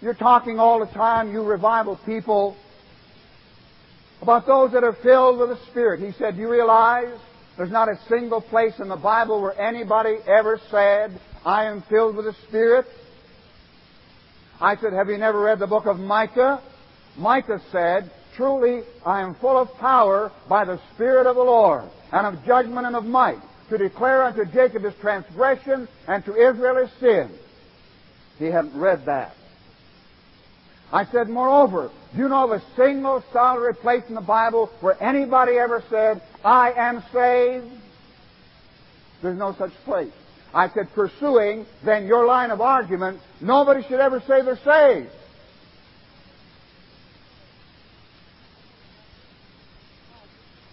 you're 0.00 0.14
talking 0.14 0.60
all 0.60 0.78
the 0.78 0.92
time, 0.92 1.32
you 1.32 1.42
revival 1.42 1.96
people, 2.06 2.56
about 4.22 4.46
those 4.46 4.72
that 4.72 4.84
are 4.84 4.92
filled 4.92 5.38
with 5.38 5.48
the 5.48 5.58
Spirit." 5.70 6.00
He 6.00 6.12
said, 6.12 6.36
"Do 6.36 6.42
you 6.42 6.50
realize 6.50 7.18
there's 7.58 7.72
not 7.72 7.88
a 7.88 7.98
single 8.08 8.40
place 8.40 8.78
in 8.78 8.88
the 8.88 8.96
Bible 8.96 9.42
where 9.42 9.60
anybody 9.60 10.18
ever 10.28 10.60
said, 10.70 11.18
I 11.44 11.64
am 11.64 11.82
filled 11.90 12.14
with 12.14 12.26
the 12.26 12.34
Spirit. 12.46 12.86
I 14.60 14.76
said, 14.76 14.92
Have 14.92 15.08
you 15.08 15.18
never 15.18 15.40
read 15.40 15.58
the 15.58 15.66
book 15.66 15.86
of 15.86 15.98
Micah? 15.98 16.62
Micah 17.16 17.60
said, 17.72 18.12
Truly, 18.36 18.82
I 19.04 19.22
am 19.22 19.34
full 19.34 19.58
of 19.58 19.74
power 19.78 20.30
by 20.48 20.64
the 20.64 20.80
Spirit 20.94 21.26
of 21.26 21.34
the 21.34 21.42
Lord, 21.42 21.90
and 22.12 22.26
of 22.28 22.44
judgment 22.44 22.86
and 22.86 22.94
of 22.94 23.04
might, 23.04 23.40
to 23.70 23.78
declare 23.78 24.22
unto 24.22 24.44
Jacob 24.46 24.82
his 24.82 24.94
transgression, 25.00 25.88
and 26.06 26.24
to 26.24 26.34
Israel 26.34 26.86
his 26.86 26.90
sin. 27.00 27.30
He 28.38 28.46
hadn't 28.46 28.78
read 28.78 29.04
that. 29.06 29.34
I 30.90 31.04
said, 31.04 31.28
moreover, 31.28 31.90
do 32.14 32.18
you 32.18 32.28
know 32.28 32.50
of 32.50 32.50
a 32.50 32.62
single 32.76 33.22
solitary 33.32 33.74
place 33.74 34.02
in 34.08 34.14
the 34.14 34.22
Bible 34.22 34.70
where 34.80 35.00
anybody 35.02 35.58
ever 35.58 35.82
said, 35.90 36.22
I 36.42 36.72
am 36.72 37.04
saved? 37.12 37.66
There's 39.22 39.38
no 39.38 39.54
such 39.58 39.72
place. 39.84 40.12
I 40.54 40.68
said, 40.70 40.88
pursuing 40.94 41.66
then 41.84 42.06
your 42.06 42.24
line 42.24 42.50
of 42.50 42.62
argument, 42.62 43.20
nobody 43.42 43.82
should 43.82 44.00
ever 44.00 44.20
say 44.20 44.40
they're 44.42 44.56
saved. 44.64 45.10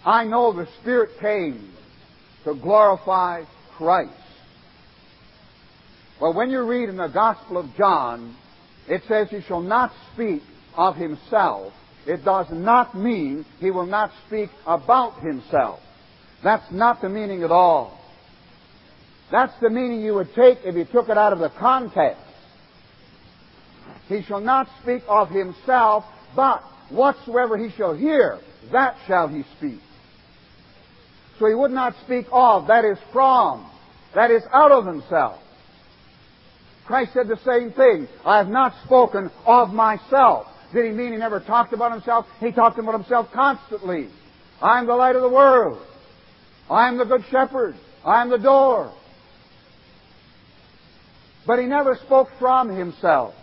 I 0.04 0.24
know 0.24 0.52
the 0.52 0.68
Spirit 0.80 1.10
came 1.20 1.75
to 2.46 2.54
glorify 2.54 3.42
Christ. 3.76 4.12
Well, 6.20 6.32
when 6.32 6.48
you 6.48 6.62
read 6.62 6.88
in 6.88 6.96
the 6.96 7.08
Gospel 7.08 7.58
of 7.58 7.66
John, 7.76 8.36
it 8.88 9.02
says 9.08 9.28
he 9.30 9.42
shall 9.42 9.60
not 9.60 9.92
speak 10.14 10.42
of 10.76 10.94
himself. 10.94 11.72
It 12.06 12.24
does 12.24 12.46
not 12.52 12.96
mean 12.96 13.44
he 13.58 13.72
will 13.72 13.86
not 13.86 14.12
speak 14.26 14.48
about 14.64 15.20
himself. 15.20 15.80
That's 16.44 16.70
not 16.70 17.02
the 17.02 17.08
meaning 17.08 17.42
at 17.42 17.50
all. 17.50 18.00
That's 19.32 19.52
the 19.60 19.68
meaning 19.68 20.02
you 20.02 20.14
would 20.14 20.32
take 20.36 20.58
if 20.64 20.76
you 20.76 20.84
took 20.84 21.08
it 21.08 21.18
out 21.18 21.32
of 21.32 21.40
the 21.40 21.50
context. 21.58 22.22
He 24.08 24.22
shall 24.22 24.40
not 24.40 24.68
speak 24.82 25.02
of 25.08 25.30
himself, 25.30 26.04
but 26.36 26.62
whatsoever 26.90 27.58
he 27.58 27.70
shall 27.76 27.94
hear, 27.96 28.38
that 28.70 28.94
shall 29.08 29.26
he 29.26 29.42
speak. 29.58 29.80
So 31.38 31.46
he 31.46 31.54
would 31.54 31.70
not 31.70 31.94
speak 32.04 32.26
of, 32.32 32.68
that 32.68 32.84
is 32.84 32.98
from, 33.12 33.70
that 34.14 34.30
is 34.30 34.42
out 34.52 34.72
of 34.72 34.86
himself. 34.86 35.40
Christ 36.86 37.12
said 37.14 37.28
the 37.28 37.38
same 37.44 37.72
thing. 37.72 38.08
I 38.24 38.38
have 38.38 38.48
not 38.48 38.72
spoken 38.84 39.30
of 39.44 39.70
myself. 39.70 40.46
Did 40.72 40.86
he 40.86 40.90
mean 40.92 41.12
he 41.12 41.18
never 41.18 41.40
talked 41.40 41.72
about 41.72 41.92
himself? 41.92 42.26
He 42.40 42.52
talked 42.52 42.78
about 42.78 42.94
himself 42.94 43.28
constantly. 43.32 44.08
I 44.62 44.78
am 44.78 44.86
the 44.86 44.94
light 44.94 45.16
of 45.16 45.22
the 45.22 45.28
world. 45.28 45.84
I 46.70 46.88
am 46.88 46.96
the 46.96 47.04
good 47.04 47.24
shepherd. 47.30 47.74
I 48.04 48.22
am 48.22 48.30
the 48.30 48.38
door. 48.38 48.92
But 51.46 51.58
he 51.58 51.66
never 51.66 51.96
spoke 52.06 52.28
from 52.38 52.74
himself. 52.74 53.34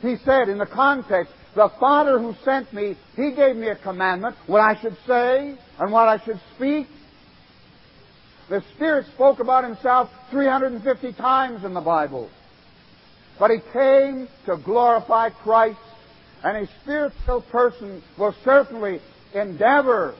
He 0.00 0.16
said 0.24 0.48
in 0.48 0.58
the 0.58 0.66
context, 0.66 1.32
the 1.54 1.70
Father 1.80 2.18
who 2.18 2.34
sent 2.44 2.72
me, 2.72 2.96
He 3.16 3.32
gave 3.32 3.56
me 3.56 3.68
a 3.68 3.76
commandment, 3.76 4.36
what 4.46 4.60
I 4.60 4.80
should 4.80 4.96
say 5.06 5.58
and 5.78 5.92
what 5.92 6.08
I 6.08 6.22
should 6.24 6.40
speak. 6.54 6.86
The 8.48 8.62
Spirit 8.74 9.06
spoke 9.14 9.40
about 9.40 9.64
Himself 9.64 10.10
350 10.30 11.12
times 11.14 11.64
in 11.64 11.74
the 11.74 11.80
Bible. 11.80 12.30
But 13.38 13.50
he 13.50 13.58
came 13.72 14.28
to 14.46 14.56
glorify 14.56 15.30
Christ, 15.30 15.78
and 16.42 16.56
a 16.56 16.70
spiritual 16.82 17.42
person 17.42 18.02
will 18.18 18.34
certainly 18.44 19.00
endeavor 19.34 20.14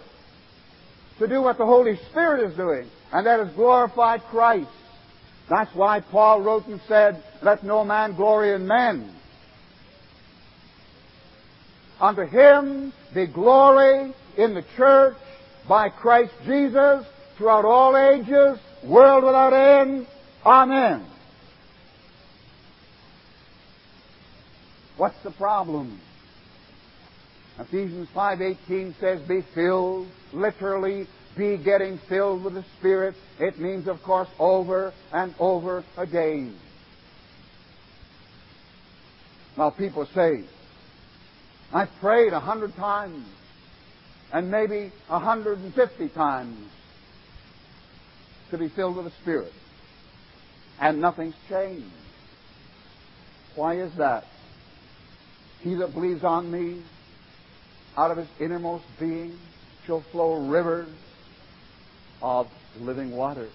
to 1.18 1.26
do 1.26 1.42
what 1.42 1.58
the 1.58 1.66
Holy 1.66 1.97
Spirit 2.11 2.49
is 2.50 2.56
doing, 2.56 2.88
and 3.12 3.26
that 3.26 3.40
is 3.40 3.52
glorify 3.54 4.18
Christ. 4.18 4.70
That's 5.49 5.75
why 5.75 6.00
Paul 6.00 6.42
wrote 6.42 6.66
and 6.66 6.80
said, 6.87 7.23
Let 7.42 7.64
no 7.64 7.85
man 7.85 8.14
glory 8.14 8.52
in 8.52 8.66
men. 8.66 9.14
Unto 12.00 12.23
him 12.26 12.92
be 13.14 13.26
glory 13.26 14.12
in 14.37 14.54
the 14.54 14.64
church 14.76 15.16
by 15.66 15.88
Christ 15.88 16.32
Jesus 16.44 17.04
throughout 17.38 17.64
all 17.64 17.97
ages, 17.97 18.59
world 18.85 19.25
without 19.25 19.52
end. 19.52 20.07
Amen. 20.45 21.07
What's 24.97 25.16
the 25.23 25.30
problem? 25.30 26.00
Ephesians 27.59 28.09
5:18 28.14 28.95
says 28.99 29.21
be 29.23 29.42
filled, 29.54 30.09
literally 30.33 31.07
be 31.37 31.57
getting 31.57 31.99
filled 32.09 32.42
with 32.42 32.54
the 32.54 32.64
Spirit. 32.78 33.14
It 33.38 33.61
means 33.61 33.87
of 33.87 34.02
course 34.02 34.28
over 34.38 34.92
and 35.12 35.35
over 35.38 35.85
again. 35.97 36.59
Now 39.57 39.71
people 39.71 40.07
say, 40.14 40.45
I've 41.73 41.90
prayed 42.00 42.33
a 42.33 42.40
hundred 42.40 42.75
times 42.75 43.25
and 44.33 44.50
maybe 44.50 44.92
a 45.09 45.18
hundred 45.18 45.59
and 45.59 45.73
fifty 45.75 46.09
times 46.09 46.68
to 48.50 48.58
be 48.58 48.68
filled 48.68 48.96
with 48.96 49.06
the 49.06 49.12
Spirit. 49.22 49.52
And 50.80 51.00
nothing's 51.00 51.34
changed. 51.48 51.86
Why 53.54 53.80
is 53.80 53.92
that? 53.98 54.24
He 55.60 55.74
that 55.74 55.92
believes 55.92 56.22
on 56.22 56.50
me, 56.50 56.82
out 57.96 58.12
of 58.12 58.16
his 58.18 58.28
innermost 58.38 58.84
being 59.00 59.36
shall 59.86 60.04
flow 60.12 60.46
rivers 60.48 60.88
of 62.22 62.46
living 62.78 63.10
water. 63.10 63.48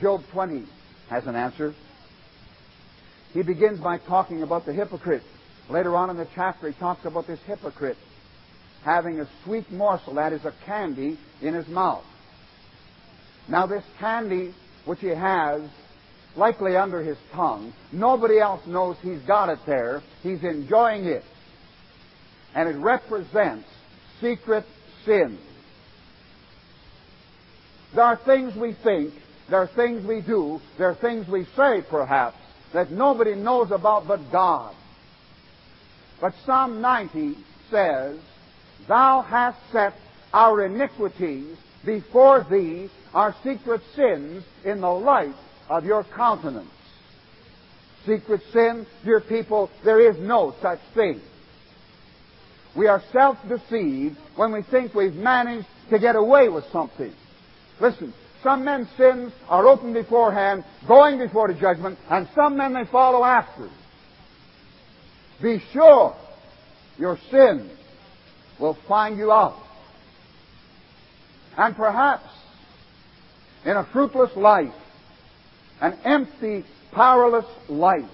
Job 0.00 0.22
20 0.32 0.64
has 1.10 1.26
an 1.26 1.34
answer. 1.34 1.74
He 3.32 3.42
begins 3.42 3.80
by 3.80 3.98
talking 3.98 4.42
about 4.42 4.64
the 4.64 4.72
hypocrite. 4.72 5.22
Later 5.68 5.96
on 5.96 6.10
in 6.10 6.16
the 6.16 6.28
chapter, 6.34 6.70
he 6.70 6.78
talks 6.78 7.04
about 7.04 7.26
this 7.26 7.40
hypocrite 7.46 7.96
having 8.84 9.18
a 9.18 9.28
sweet 9.44 9.70
morsel, 9.72 10.14
that 10.14 10.32
is 10.32 10.44
a 10.44 10.52
candy, 10.66 11.18
in 11.40 11.54
his 11.54 11.66
mouth. 11.68 12.04
Now, 13.48 13.66
this 13.66 13.84
candy 13.98 14.54
which 14.84 15.00
he 15.00 15.08
has, 15.08 15.62
likely 16.36 16.76
under 16.76 17.02
his 17.02 17.18
tongue, 17.32 17.72
nobody 17.92 18.38
else 18.38 18.66
knows 18.66 18.96
he's 19.02 19.22
got 19.22 19.48
it 19.48 19.58
there. 19.66 20.02
He's 20.22 20.42
enjoying 20.42 21.04
it. 21.04 21.22
And 22.54 22.68
it 22.68 22.76
represents 22.76 23.68
secret 24.20 24.64
sin. 25.04 25.38
There 27.94 28.04
are 28.04 28.16
things 28.24 28.56
we 28.56 28.76
think, 28.82 29.14
there 29.48 29.60
are 29.60 29.70
things 29.76 30.06
we 30.06 30.20
do, 30.20 30.60
there 30.78 30.90
are 30.90 30.94
things 30.94 31.28
we 31.28 31.44
say, 31.56 31.82
perhaps, 31.88 32.36
that 32.72 32.90
nobody 32.90 33.34
knows 33.34 33.70
about 33.70 34.08
but 34.08 34.32
God. 34.32 34.74
But 36.20 36.34
Psalm 36.44 36.80
90 36.80 37.36
says, 37.70 38.18
Thou 38.88 39.22
hast 39.22 39.58
set 39.72 39.94
our 40.32 40.64
iniquities 40.64 41.56
before 41.84 42.46
thee, 42.50 42.90
are 43.12 43.34
secret 43.44 43.80
sins, 43.94 44.44
in 44.64 44.80
the 44.80 44.88
light 44.88 45.34
of 45.68 45.84
your 45.84 46.04
countenance. 46.16 46.70
Secret 48.06 48.40
sin, 48.52 48.86
dear 49.04 49.20
people, 49.20 49.70
there 49.84 50.00
is 50.00 50.16
no 50.18 50.54
such 50.60 50.80
thing. 50.94 51.20
We 52.76 52.88
are 52.88 53.02
self-deceived 53.12 54.16
when 54.36 54.52
we 54.52 54.62
think 54.62 54.94
we've 54.94 55.14
managed 55.14 55.68
to 55.90 55.98
get 55.98 56.16
away 56.16 56.48
with 56.48 56.64
something. 56.72 57.12
Listen, 57.80 58.12
some 58.42 58.64
men's 58.64 58.88
sins 58.98 59.32
are 59.48 59.66
open 59.66 59.92
beforehand, 59.92 60.64
going 60.86 61.18
before 61.18 61.48
the 61.48 61.58
judgment, 61.58 61.98
and 62.10 62.28
some 62.34 62.56
men 62.56 62.74
they 62.74 62.84
follow 62.90 63.24
after. 63.24 63.70
Be 65.40 65.62
sure 65.72 66.14
your 66.98 67.18
sin 67.30 67.70
will 68.60 68.76
find 68.86 69.16
you 69.16 69.32
out. 69.32 69.63
And 71.56 71.76
perhaps 71.76 72.28
in 73.64 73.76
a 73.76 73.84
fruitless 73.92 74.36
life, 74.36 74.74
an 75.80 75.96
empty, 76.04 76.64
powerless 76.92 77.46
life. 77.68 78.10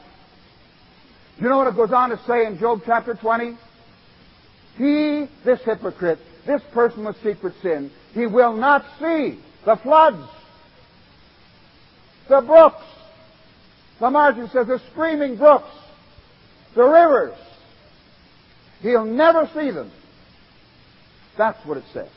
You 1.41 1.49
know 1.49 1.59
what 1.59 1.69
it 1.69 1.77
goes 1.77 1.93
on 1.93 2.11
to 2.11 2.21
say 2.27 2.47
in 2.47 2.59
Job 2.59 2.83
chapter 2.85 3.15
20? 3.15 3.57
He, 4.77 5.27
this 5.45 5.61
hypocrite, 5.65 6.19
this 6.47 6.63
person 6.73 7.05
with 7.05 7.17
secret 7.23 7.55
sin, 7.63 7.91
he 8.13 8.27
will 8.27 8.55
not 8.55 8.85
see 8.99 9.39
the 9.65 9.77
floods, 9.83 10.29
the 12.29 12.41
brooks. 12.41 12.83
The 14.01 14.11
margin 14.11 14.49
says 14.51 14.67
the 14.67 14.81
screaming 14.93 15.37
brooks, 15.37 15.69
the 16.75 16.85
rivers. 16.85 17.37
He'll 18.81 19.05
never 19.05 19.47
see 19.55 19.71
them. 19.71 19.91
That's 21.37 21.59
what 21.67 21.77
it 21.77 21.85
says. 21.93 22.09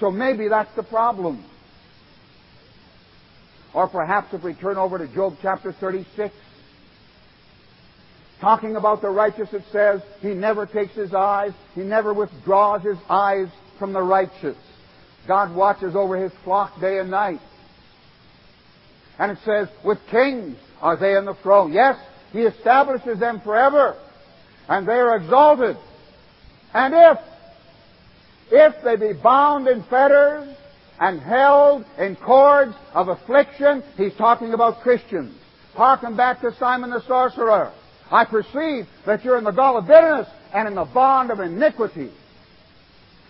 So 0.00 0.10
maybe 0.10 0.48
that's 0.48 0.74
the 0.76 0.82
problem. 0.82 1.44
Or 3.74 3.88
perhaps 3.88 4.32
if 4.32 4.42
we 4.42 4.54
turn 4.54 4.76
over 4.76 4.98
to 4.98 5.06
Job 5.06 5.34
chapter 5.42 5.72
36, 5.72 6.34
talking 8.40 8.76
about 8.76 9.02
the 9.02 9.10
righteous, 9.10 9.52
it 9.52 9.64
says, 9.70 10.00
He 10.20 10.28
never 10.28 10.66
takes 10.66 10.94
His 10.94 11.12
eyes, 11.14 11.52
He 11.74 11.82
never 11.82 12.14
withdraws 12.14 12.82
His 12.82 12.98
eyes 13.08 13.48
from 13.78 13.92
the 13.92 14.02
righteous. 14.02 14.56
God 15.26 15.54
watches 15.54 15.94
over 15.94 16.16
His 16.16 16.32
flock 16.44 16.80
day 16.80 16.98
and 16.98 17.10
night. 17.10 17.40
And 19.18 19.32
it 19.32 19.38
says, 19.44 19.68
with 19.84 19.98
kings 20.10 20.56
are 20.80 20.96
they 20.96 21.16
in 21.16 21.24
the 21.24 21.34
throne. 21.42 21.72
Yes, 21.72 21.96
He 22.32 22.40
establishes 22.40 23.18
them 23.18 23.40
forever. 23.40 23.96
And 24.68 24.86
they 24.86 24.94
are 24.94 25.16
exalted. 25.16 25.76
And 26.72 26.94
if, 26.94 27.18
if 28.50 28.74
they 28.84 28.96
be 28.96 29.12
bound 29.12 29.68
in 29.68 29.82
fetters 29.84 30.48
and 31.00 31.20
held 31.20 31.84
in 31.98 32.16
cords 32.16 32.74
of 32.94 33.08
affliction, 33.08 33.82
He's 33.96 34.14
talking 34.14 34.54
about 34.54 34.80
Christians. 34.80 35.36
Harken 35.74 36.16
back 36.16 36.40
to 36.40 36.54
Simon 36.58 36.90
the 36.90 37.02
sorcerer. 37.06 37.72
I 38.10 38.24
perceive 38.24 38.86
that 39.04 39.24
you're 39.24 39.36
in 39.36 39.44
the 39.44 39.50
gall 39.50 39.76
of 39.76 39.86
bitterness 39.86 40.28
and 40.54 40.68
in 40.68 40.74
the 40.74 40.84
bond 40.84 41.30
of 41.30 41.40
iniquity. 41.40 42.10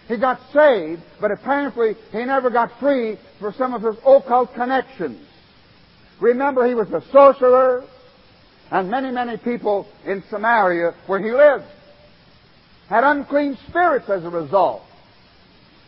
He 0.06 0.16
got 0.16 0.40
saved, 0.52 1.02
but 1.20 1.32
apparently 1.32 1.96
he 2.12 2.24
never 2.24 2.50
got 2.50 2.78
free 2.78 3.18
for 3.40 3.52
some 3.52 3.74
of 3.74 3.82
his 3.82 3.96
occult 4.06 4.54
connections. 4.54 5.26
Remember, 6.20 6.66
he 6.66 6.74
was 6.74 6.88
a 6.92 7.02
sorcerer, 7.10 7.84
and 8.70 8.90
many, 8.90 9.10
many 9.10 9.36
people 9.36 9.86
in 10.04 10.22
Samaria, 10.30 10.94
where 11.06 11.18
he 11.18 11.32
lived, 11.32 11.64
had 12.88 13.02
unclean 13.02 13.58
spirits 13.68 14.08
as 14.08 14.24
a 14.24 14.30
result. 14.30 14.82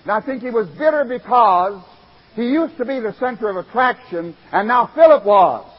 And 0.03 0.13
I 0.13 0.21
think 0.21 0.43
he 0.43 0.51
was 0.51 0.69
bitter 0.69 1.05
because 1.05 1.83
he 2.35 2.45
used 2.45 2.77
to 2.79 2.85
be 2.85 3.01
the 3.01 3.15
center 3.19 3.49
of 3.49 3.57
attraction, 3.57 4.37
and 4.53 4.69
now 4.69 4.91
Philip 4.95 5.25
was. 5.25 5.71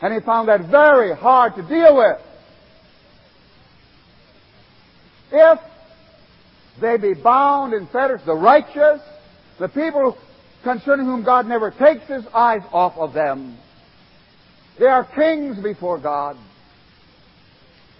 And 0.00 0.14
he 0.14 0.20
found 0.20 0.48
that 0.48 0.68
very 0.70 1.14
hard 1.16 1.54
to 1.56 1.62
deal 1.62 1.96
with. 1.96 2.18
If 5.32 5.58
they 6.80 6.96
be 6.96 7.14
bound 7.14 7.72
in 7.72 7.86
fetters, 7.88 8.20
the 8.26 8.34
righteous, 8.34 9.00
the 9.58 9.68
people 9.68 10.16
concerning 10.62 11.06
whom 11.06 11.24
God 11.24 11.46
never 11.46 11.70
takes 11.70 12.06
his 12.06 12.24
eyes 12.34 12.62
off 12.72 12.96
of 12.96 13.12
them, 13.12 13.58
they 14.78 14.86
are 14.86 15.04
kings 15.04 15.62
before 15.62 15.98
God. 15.98 16.36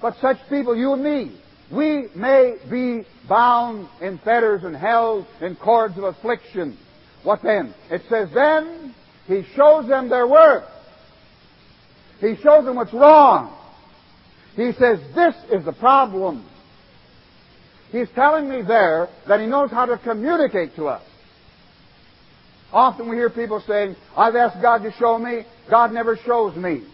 But 0.00 0.16
such 0.20 0.38
people, 0.48 0.76
you 0.76 0.92
and 0.92 1.02
me, 1.04 1.40
we 1.72 2.08
may 2.14 2.56
be 2.70 3.06
bound 3.28 3.88
in 4.00 4.18
fetters 4.18 4.62
and 4.64 4.76
held 4.76 5.26
in 5.40 5.56
cords 5.56 5.96
of 5.96 6.04
affliction. 6.04 6.76
What 7.22 7.42
then? 7.42 7.74
It 7.90 8.02
says, 8.08 8.28
then 8.34 8.94
he 9.26 9.42
shows 9.56 9.88
them 9.88 10.08
their 10.08 10.26
worth. 10.26 10.64
He 12.20 12.36
shows 12.42 12.64
them 12.64 12.76
what's 12.76 12.92
wrong. 12.92 13.56
He 14.54 14.72
says, 14.72 15.00
this 15.14 15.34
is 15.50 15.64
the 15.64 15.72
problem. 15.72 16.46
He's 17.90 18.08
telling 18.14 18.48
me 18.48 18.62
there 18.62 19.08
that 19.28 19.40
he 19.40 19.46
knows 19.46 19.70
how 19.70 19.86
to 19.86 19.98
communicate 19.98 20.76
to 20.76 20.88
us. 20.88 21.02
Often 22.72 23.08
we 23.08 23.16
hear 23.16 23.30
people 23.30 23.62
saying, 23.66 23.96
I've 24.16 24.34
asked 24.34 24.60
God 24.62 24.78
to 24.82 24.92
show 24.92 25.18
me, 25.18 25.44
God 25.70 25.92
never 25.92 26.16
shows 26.24 26.56
me. 26.56 26.84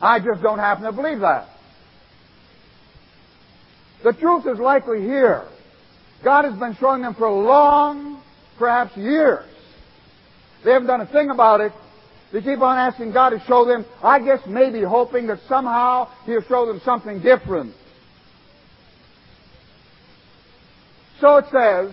I 0.00 0.18
just 0.18 0.42
don't 0.42 0.58
happen 0.58 0.84
to 0.84 0.92
believe 0.92 1.20
that. 1.20 1.48
The 4.02 4.12
truth 4.12 4.46
is 4.46 4.58
likely 4.58 5.00
here. 5.00 5.44
God 6.24 6.44
has 6.44 6.58
been 6.58 6.76
showing 6.78 7.02
them 7.02 7.14
for 7.14 7.30
long, 7.30 8.22
perhaps 8.58 8.96
years. 8.96 9.44
They 10.64 10.72
haven't 10.72 10.88
done 10.88 11.00
a 11.00 11.06
thing 11.06 11.30
about 11.30 11.60
it, 11.60 11.72
they 12.32 12.42
keep 12.42 12.60
on 12.60 12.76
asking 12.76 13.12
God 13.12 13.30
to 13.30 13.40
show 13.46 13.64
them, 13.64 13.86
I 14.02 14.18
guess 14.20 14.40
maybe 14.46 14.82
hoping 14.82 15.28
that 15.28 15.38
somehow 15.48 16.08
He'll 16.26 16.42
show 16.42 16.66
them 16.66 16.80
something 16.84 17.20
different. 17.20 17.74
So 21.20 21.38
it 21.38 21.46
says, 21.50 21.92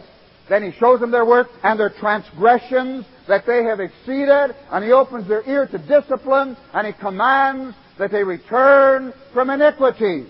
Then 0.50 0.64
he 0.64 0.78
shows 0.78 1.00
them 1.00 1.12
their 1.12 1.26
work 1.26 1.48
and 1.64 1.80
their 1.80 1.90
transgressions 1.90 3.06
that 3.28 3.46
they 3.48 3.64
have 3.64 3.80
exceeded, 3.80 4.56
and 4.72 4.84
he 4.84 4.92
opens 4.92 5.28
their 5.28 5.48
ear 5.50 5.66
to 5.68 5.78
discipline, 5.78 6.56
and 6.74 6.86
he 6.86 6.94
commands 6.94 7.76
that 7.98 8.12
they 8.12 8.24
return 8.24 9.14
from 9.34 9.50
iniquity. 9.50 10.28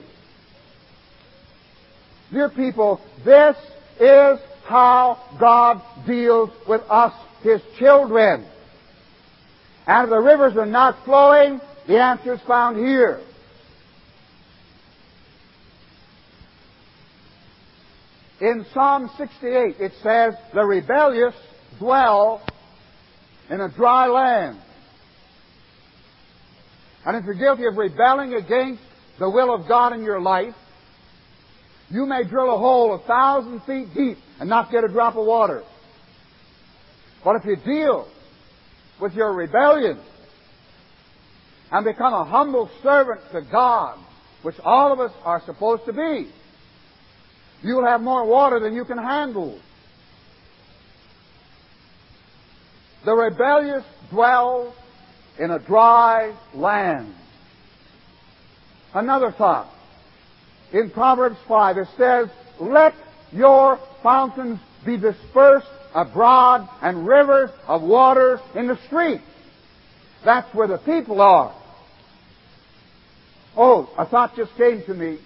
Dear 2.31 2.49
people, 2.49 3.01
this 3.23 3.55
is 3.99 4.39
how 4.65 5.17
God 5.39 5.81
deals 6.07 6.49
with 6.67 6.81
us, 6.89 7.13
His 7.43 7.61
children. 7.77 8.45
And 9.87 10.05
if 10.05 10.09
the 10.09 10.19
rivers 10.19 10.57
are 10.57 10.65
not 10.65 11.03
flowing, 11.05 11.61
the 11.87 11.99
answer 12.01 12.33
is 12.33 12.41
found 12.47 12.77
here. 12.77 13.21
In 18.41 18.65
Psalm 18.73 19.09
68, 19.17 19.75
it 19.79 19.93
says, 20.03 20.33
The 20.53 20.63
rebellious 20.63 21.35
dwell 21.79 22.41
in 23.49 23.61
a 23.61 23.69
dry 23.69 24.07
land. 24.07 24.59
And 27.05 27.15
if 27.15 27.23
you're 27.23 27.35
guilty 27.35 27.65
of 27.65 27.77
rebelling 27.77 28.33
against 28.33 28.81
the 29.19 29.29
will 29.29 29.53
of 29.53 29.67
God 29.67 29.93
in 29.93 30.03
your 30.03 30.19
life, 30.19 30.55
you 31.89 32.05
may 32.05 32.23
drill 32.23 32.53
a 32.53 32.57
hole 32.57 32.95
a 32.95 32.99
thousand 32.99 33.61
feet 33.63 33.93
deep 33.93 34.17
and 34.39 34.49
not 34.49 34.71
get 34.71 34.83
a 34.83 34.87
drop 34.87 35.15
of 35.15 35.25
water. 35.25 35.63
But 37.23 37.37
if 37.37 37.45
you 37.45 37.55
deal 37.55 38.07
with 38.99 39.13
your 39.13 39.33
rebellion 39.33 39.99
and 41.71 41.85
become 41.85 42.13
a 42.13 42.23
humble 42.23 42.69
servant 42.81 43.21
to 43.31 43.41
God, 43.41 43.97
which 44.43 44.59
all 44.63 44.93
of 44.93 44.99
us 44.99 45.11
are 45.23 45.41
supposed 45.45 45.85
to 45.85 45.93
be, 45.93 46.29
you'll 47.63 47.85
have 47.85 48.01
more 48.01 48.25
water 48.25 48.59
than 48.59 48.73
you 48.73 48.85
can 48.85 48.97
handle. 48.97 49.59
The 53.03 53.13
rebellious 53.13 53.83
dwell 54.09 54.73
in 55.39 55.51
a 55.51 55.59
dry 55.59 56.35
land. 56.53 57.13
Another 58.93 59.31
thought. 59.31 59.69
In 60.75 60.89
Proverbs 60.89 61.37
5 61.47 61.77
it 61.77 61.87
says, 61.97 62.27
Let 62.59 62.93
your 63.31 63.79
fountains 64.03 64.59
be 64.85 64.97
dispersed 64.97 65.67
abroad 65.93 66.67
and 66.81 67.07
rivers 67.07 67.49
of 67.65 67.81
water 67.81 68.41
in 68.55 68.67
the 68.67 68.77
streets. 68.87 69.23
That's 70.25 70.53
where 70.53 70.67
the 70.67 70.77
people 70.79 71.21
are. 71.21 71.55
Oh, 73.55 73.89
a 73.97 74.05
thought 74.05 74.35
just 74.35 74.53
came 74.57 74.83
to 74.83 74.93
me. 74.93 75.17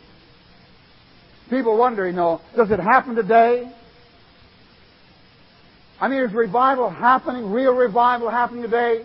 People 1.49 1.79
wonder, 1.79 2.05
you 2.05 2.13
know, 2.13 2.41
does 2.55 2.69
it 2.69 2.79
happen 2.79 3.15
today? 3.15 3.73
I 5.99 6.09
mean, 6.09 6.21
is 6.21 6.31
revival 6.31 6.91
happening, 6.91 7.49
real 7.51 7.73
revival 7.73 8.29
happening 8.29 8.61
today? 8.61 9.03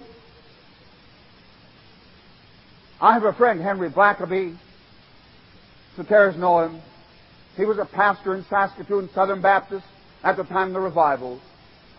I 3.00 3.14
have 3.14 3.24
a 3.24 3.32
friend, 3.32 3.62
Henry 3.62 3.88
Blackaby. 3.88 4.58
Soteras 5.96 6.36
know 6.36 6.60
him. 6.60 6.80
He 7.56 7.64
was 7.64 7.78
a 7.78 7.84
pastor 7.84 8.34
in 8.34 8.44
Saskatoon 8.50 9.08
Southern 9.14 9.40
Baptist 9.40 9.86
at 10.22 10.36
the 10.36 10.44
time 10.44 10.68
of 10.68 10.74
the 10.74 10.80
revival. 10.80 11.40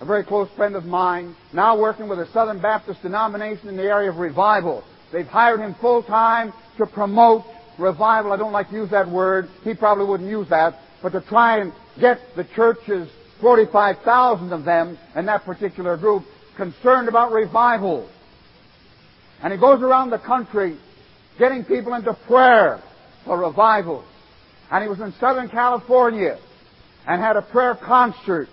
A 0.02 0.06
very 0.06 0.24
close 0.24 0.50
friend 0.58 0.76
of 0.76 0.86
mine, 0.86 1.36
now 1.54 1.80
working 1.80 2.10
with 2.10 2.20
a 2.20 2.28
Southern 2.34 2.62
Baptist 2.62 3.02
denomination 3.02 3.70
in 3.70 3.78
the 3.78 3.84
area 3.84 4.10
of 4.10 4.18
revival. 4.18 4.84
They've 5.14 5.26
hired 5.26 5.62
him 5.62 5.76
full 5.80 6.04
time 6.04 6.52
to 6.78 6.86
promote 6.86 7.44
revival. 7.80 8.34
I 8.34 8.38
don't 8.38 8.52
like 8.52 8.70
to 8.70 8.76
use 8.76 8.90
that 8.92 9.10
word. 9.10 9.48
He 9.64 9.74
probably 9.74 10.06
wouldn't 10.06 10.30
use 10.30 10.50
that. 10.50 10.80
But 11.02 11.14
to 11.14 11.22
try 11.22 11.60
and 11.60 11.72
get 12.00 12.20
the 12.36 12.44
churches, 12.44 13.10
45,000 13.40 14.52
of 14.52 14.66
them 14.66 14.98
in 15.16 15.26
that 15.28 15.46
particular 15.46 15.96
group, 15.96 16.24
concerned 16.58 17.08
about 17.08 17.32
revival. 17.32 18.10
And 19.42 19.54
he 19.54 19.60
goes 19.60 19.82
around 19.82 20.10
the 20.10 20.20
country 20.20 20.78
getting 21.38 21.64
people 21.64 21.94
into 21.94 22.14
prayer 22.28 22.82
for 23.26 23.38
revival. 23.40 24.06
And 24.72 24.84
he 24.84 24.90
was 24.90 25.00
in 25.00 25.14
Southern 25.20 25.50
California 25.50 26.38
and 27.08 27.22
had 27.22 27.36
a 27.36 27.42
prayer 27.42 27.76
concert. 27.76 28.48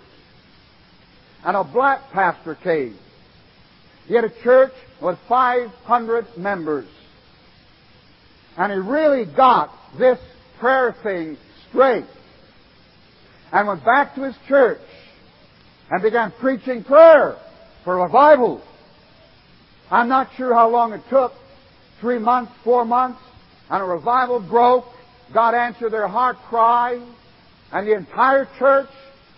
And 1.45 1.55
a 1.55 1.63
black 1.63 2.11
pastor 2.11 2.55
came. 2.55 2.97
He 4.07 4.15
had 4.15 4.23
a 4.25 4.43
church 4.43 4.73
with 5.01 5.17
500 5.27 6.25
members. 6.37 6.87
And 8.57 8.71
he 8.71 8.77
really 8.77 9.25
got 9.25 9.71
this 9.97 10.19
prayer 10.59 10.95
thing 11.03 11.37
straight. 11.69 12.05
And 13.51 13.67
went 13.67 13.85
back 13.85 14.15
to 14.15 14.23
his 14.23 14.35
church 14.47 14.81
and 15.89 16.01
began 16.01 16.31
preaching 16.39 16.83
prayer 16.83 17.37
for 17.83 18.01
revival. 18.01 18.61
I'm 19.91 20.09
not 20.09 20.29
sure 20.37 20.53
how 20.53 20.69
long 20.69 20.93
it 20.93 21.01
took. 21.09 21.33
Three 22.01 22.19
months, 22.19 22.51
four 22.63 22.83
months, 22.83 23.19
and 23.73 23.81
a 23.81 23.85
revival 23.85 24.39
broke. 24.39 24.85
God 25.33 25.55
answered 25.55 25.91
their 25.91 26.07
heart 26.07 26.37
cry, 26.47 27.03
and 27.71 27.87
the 27.87 27.95
entire 27.95 28.47
church 28.59 28.89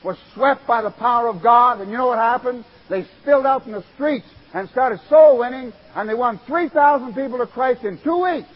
was 0.04 0.17
swept 0.34 0.67
by 0.67 0.82
the 0.82 0.91
power 0.91 1.30
of 1.30 1.41
God. 1.41 1.80
And 1.80 1.89
you 1.89 1.98
know 1.98 2.08
what 2.08 2.19
happened? 2.19 2.65
They 2.89 3.06
spilled 3.21 3.45
out 3.45 3.65
in 3.65 3.71
the 3.71 3.84
streets 3.93 4.26
and 4.54 4.69
started 4.69 5.00
soul 5.10 5.39
winning, 5.39 5.71
and 5.95 6.10
they 6.10 6.13
won 6.13 6.41
3,000 6.48 7.15
people 7.15 7.38
to 7.38 7.48
Christ 7.48 7.86
in 7.86 7.98
two 8.04 8.24
weeks. 8.24 8.50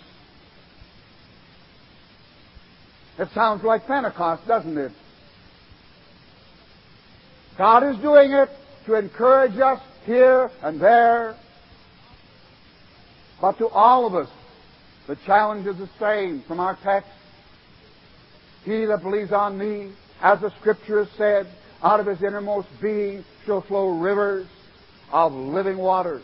It 3.18 3.30
sounds 3.34 3.64
like 3.64 3.88
Pentecost, 3.88 4.46
doesn't 4.48 4.78
it? 4.78 4.92
God 7.58 7.84
is 7.84 7.96
doing 8.02 8.34
it 8.34 8.50
to 8.86 8.96
encourage 8.96 9.58
us 9.58 9.80
here 10.06 10.52
and 10.62 10.82
there. 10.82 11.38
But 13.40 13.58
to 13.60 13.70
all 13.70 14.06
of 14.06 14.16
us, 14.16 14.30
the 15.10 15.16
challenge 15.26 15.66
is 15.66 15.76
the 15.76 15.90
same 16.00 16.44
from 16.48 16.60
our 16.60 16.78
text. 16.84 17.10
He 18.64 18.86
that 18.86 19.02
believes 19.02 19.32
on 19.32 19.58
me, 19.58 19.92
as 20.22 20.40
the 20.40 20.52
Scripture 20.60 21.04
has 21.04 21.08
said, 21.18 21.48
out 21.82 22.00
of 22.00 22.06
his 22.06 22.22
innermost 22.22 22.68
being 22.80 23.26
shall 23.44 23.62
flow 23.62 23.98
rivers 23.98 24.46
of 25.12 25.34
living 25.34 25.80
waters. 25.80 26.22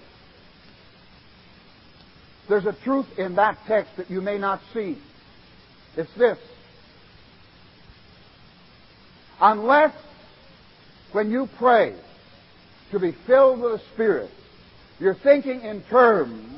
There's 2.48 2.67
a 2.67 2.74
truth 2.84 3.08
in 3.17 3.34
that 3.38 3.58
text 3.65 3.98
that 3.98 4.12
you 4.12 4.21
may 4.21 4.38
not 4.38 4.62
see. 4.71 5.00
It's 5.98 6.13
this. 6.13 6.38
Unless 9.41 9.95
when 11.12 11.32
you 11.32 11.50
pray 11.58 11.95
to 12.91 13.00
be 13.00 13.15
filled 13.26 13.62
with 13.62 13.82
the 13.82 13.82
Spirit, 13.95 14.30
you're 15.00 15.15
thinking 15.15 15.62
in 15.62 15.82
terms 15.89 16.55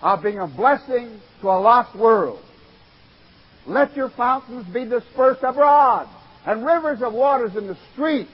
of 0.00 0.22
being 0.22 0.38
a 0.38 0.46
blessing 0.46 1.20
to 1.40 1.48
a 1.48 1.58
lost 1.58 1.96
world. 1.96 2.40
Let 3.66 3.96
your 3.96 4.10
fountains 4.10 4.66
be 4.72 4.84
dispersed 4.84 5.42
abroad 5.42 6.08
and 6.46 6.64
rivers 6.64 7.02
of 7.02 7.12
waters 7.12 7.56
in 7.56 7.66
the 7.66 7.76
streets. 7.92 8.30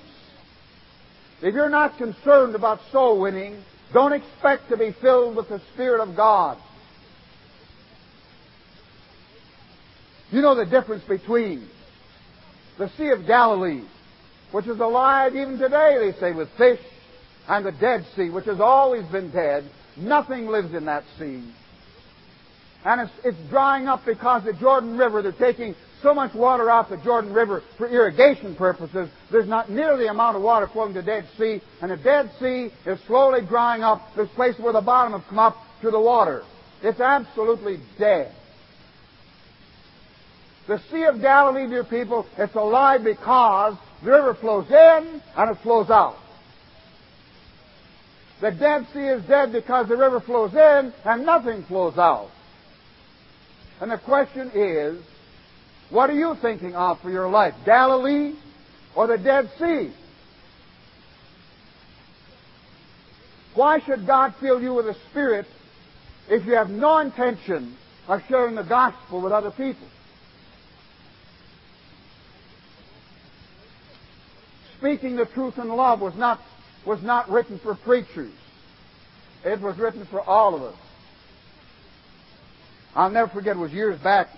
If 1.42 1.55
you're 1.55 1.68
not 1.68 1.98
concerned 1.98 2.55
about 2.55 2.81
soul 2.92 3.20
winning, 3.20 3.62
don't 3.92 4.12
expect 4.12 4.68
to 4.70 4.77
be 4.77 4.94
filled 5.00 5.37
with 5.37 5.48
the 5.48 5.61
Spirit 5.72 6.00
of 6.00 6.16
God. 6.16 6.59
You 10.31 10.42
know 10.42 10.55
the 10.55 10.66
difference 10.66 11.05
between 11.05 11.68
the 12.79 12.88
Sea 12.96 13.11
of 13.11 13.27
Galilee, 13.27 13.83
which 14.53 14.66
is 14.66 14.81
alive 14.81 15.35
even 15.35 15.59
today, 15.59 15.96
they 16.00 16.18
say, 16.18 16.33
with 16.33 16.48
fish, 16.57 16.81
and 17.48 17.64
the 17.64 17.72
Dead 17.72 18.05
Sea, 18.16 18.31
which 18.31 18.46
has 18.46 18.61
always 18.61 19.05
been 19.07 19.31
dead. 19.31 19.68
Nothing 19.97 20.47
lives 20.47 20.75
in 20.75 20.87
that 20.87 21.05
sea. 21.19 21.45
And 22.85 23.01
it's, 23.01 23.13
it's 23.25 23.51
drying 23.51 23.89
up 23.89 24.05
because 24.05 24.45
the 24.45 24.53
Jordan 24.53 24.99
River, 24.99 25.23
they're 25.23 25.33
taking 25.33 25.75
so 26.03 26.13
much 26.13 26.35
water 26.35 26.69
out 26.69 26.91
the 26.91 26.99
Jordan 26.99 27.33
River 27.33 27.63
for 27.79 27.89
irrigation 27.89 28.55
purposes, 28.55 29.09
there's 29.33 29.49
not 29.49 29.71
nearly 29.71 30.05
the 30.05 30.11
amount 30.11 30.37
of 30.37 30.43
water 30.43 30.69
flowing 30.71 30.93
to 30.93 31.01
the 31.01 31.07
Dead 31.07 31.27
Sea, 31.39 31.63
and 31.81 31.91
the 31.91 31.97
Dead 31.97 32.31
Sea 32.39 32.71
is 32.85 33.01
slowly 33.07 33.41
drying 33.47 33.83
up. 33.83 34.03
There's 34.15 34.29
places 34.31 34.61
where 34.61 34.75
the 34.75 34.83
bottom 34.83 35.19
has 35.19 35.23
come 35.29 35.39
up 35.39 35.57
to 35.81 35.91
the 35.91 35.99
water. 35.99 36.43
It's 36.83 37.01
absolutely 37.01 37.79
dead. 37.99 38.35
The 40.69 40.79
Sea 40.91 41.05
of 41.05 41.21
Galilee, 41.21 41.69
dear 41.69 41.85
people, 41.85 42.27
it's 42.37 42.55
alive 42.55 43.03
because 43.05 43.77
the 44.03 44.11
river 44.11 44.35
flows 44.35 44.67
in 44.69 45.23
and 45.37 45.51
it 45.51 45.63
flows 45.63 45.89
out. 45.89 46.17
The 48.40 48.51
Dead 48.51 48.87
Sea 48.92 49.07
is 49.07 49.25
dead 49.25 49.53
because 49.53 49.88
the 49.88 49.97
river 49.97 50.20
flows 50.20 50.53
in 50.53 50.92
and 51.05 51.25
nothing 51.27 51.64
flows 51.64 51.97
out. 51.97 52.31
And 53.81 53.90
the 53.90 53.99
question 53.99 54.51
is, 54.55 55.03
what 55.90 56.11
are 56.11 56.14
you 56.14 56.37
thinking 56.40 56.75
of 56.75 57.01
for 57.01 57.11
your 57.11 57.29
life? 57.29 57.55
Galilee 57.64 58.35
or 58.94 59.07
the 59.07 59.18
Dead 59.18 59.51
Sea? 59.59 59.92
Why 63.55 63.79
should 63.81 64.07
God 64.07 64.35
fill 64.40 64.61
you 64.61 64.75
with 64.75 64.87
the 64.87 64.97
Spirit 65.11 65.47
if 66.29 66.44
you 66.44 66.55
have 66.55 66.70
no 66.70 66.99
intention 66.99 67.77
of 68.09 68.20
sharing 68.29 68.57
the 68.57 68.64
gospel 68.64 69.20
with 69.20 69.33
other 69.33 69.51
people? 69.51 69.87
speaking 74.85 75.16
the 75.16 75.25
truth 75.25 75.57
in 75.57 75.68
love 75.68 76.03
was 76.03 76.14
not, 76.14 76.38
was 76.87 77.03
not 77.03 77.31
written 77.31 77.59
for 77.59 77.75
preachers. 77.75 78.33
It 79.44 79.61
was 79.61 79.79
written 79.79 80.07
for 80.07 80.20
all 80.20 80.55
of 80.55 80.62
us. 80.62 80.77
I'll 82.94 83.11
never 83.11 83.31
forget, 83.31 83.57
it 83.57 83.61
was 83.61 83.73
years 83.73 83.99
back, 84.01 84.29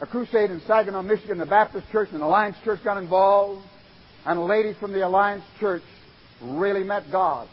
a 0.00 0.06
crusade 0.06 0.50
in 0.50 0.60
Saginaw, 0.66 1.02
Michigan, 1.02 1.38
the 1.38 1.46
Baptist 1.46 1.90
Church 1.90 2.08
and 2.12 2.20
the 2.20 2.26
Alliance 2.26 2.56
Church 2.64 2.82
got 2.84 2.98
involved, 2.98 3.64
and 4.26 4.38
a 4.38 4.42
lady 4.42 4.74
from 4.74 4.92
the 4.92 5.06
Alliance 5.06 5.44
Church 5.60 5.82
really 6.42 6.84
met 6.84 7.10
God. 7.10 7.48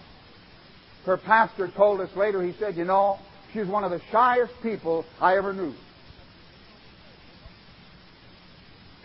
Her 1.05 1.17
pastor 1.17 1.69
told 1.69 2.01
us 2.01 2.09
later, 2.15 2.41
he 2.41 2.53
said, 2.59 2.75
you 2.75 2.85
know, 2.85 3.19
she's 3.53 3.67
one 3.67 3.83
of 3.83 3.91
the 3.91 4.01
shyest 4.11 4.53
people 4.61 5.05
I 5.21 5.37
ever 5.37 5.53
knew. 5.53 5.73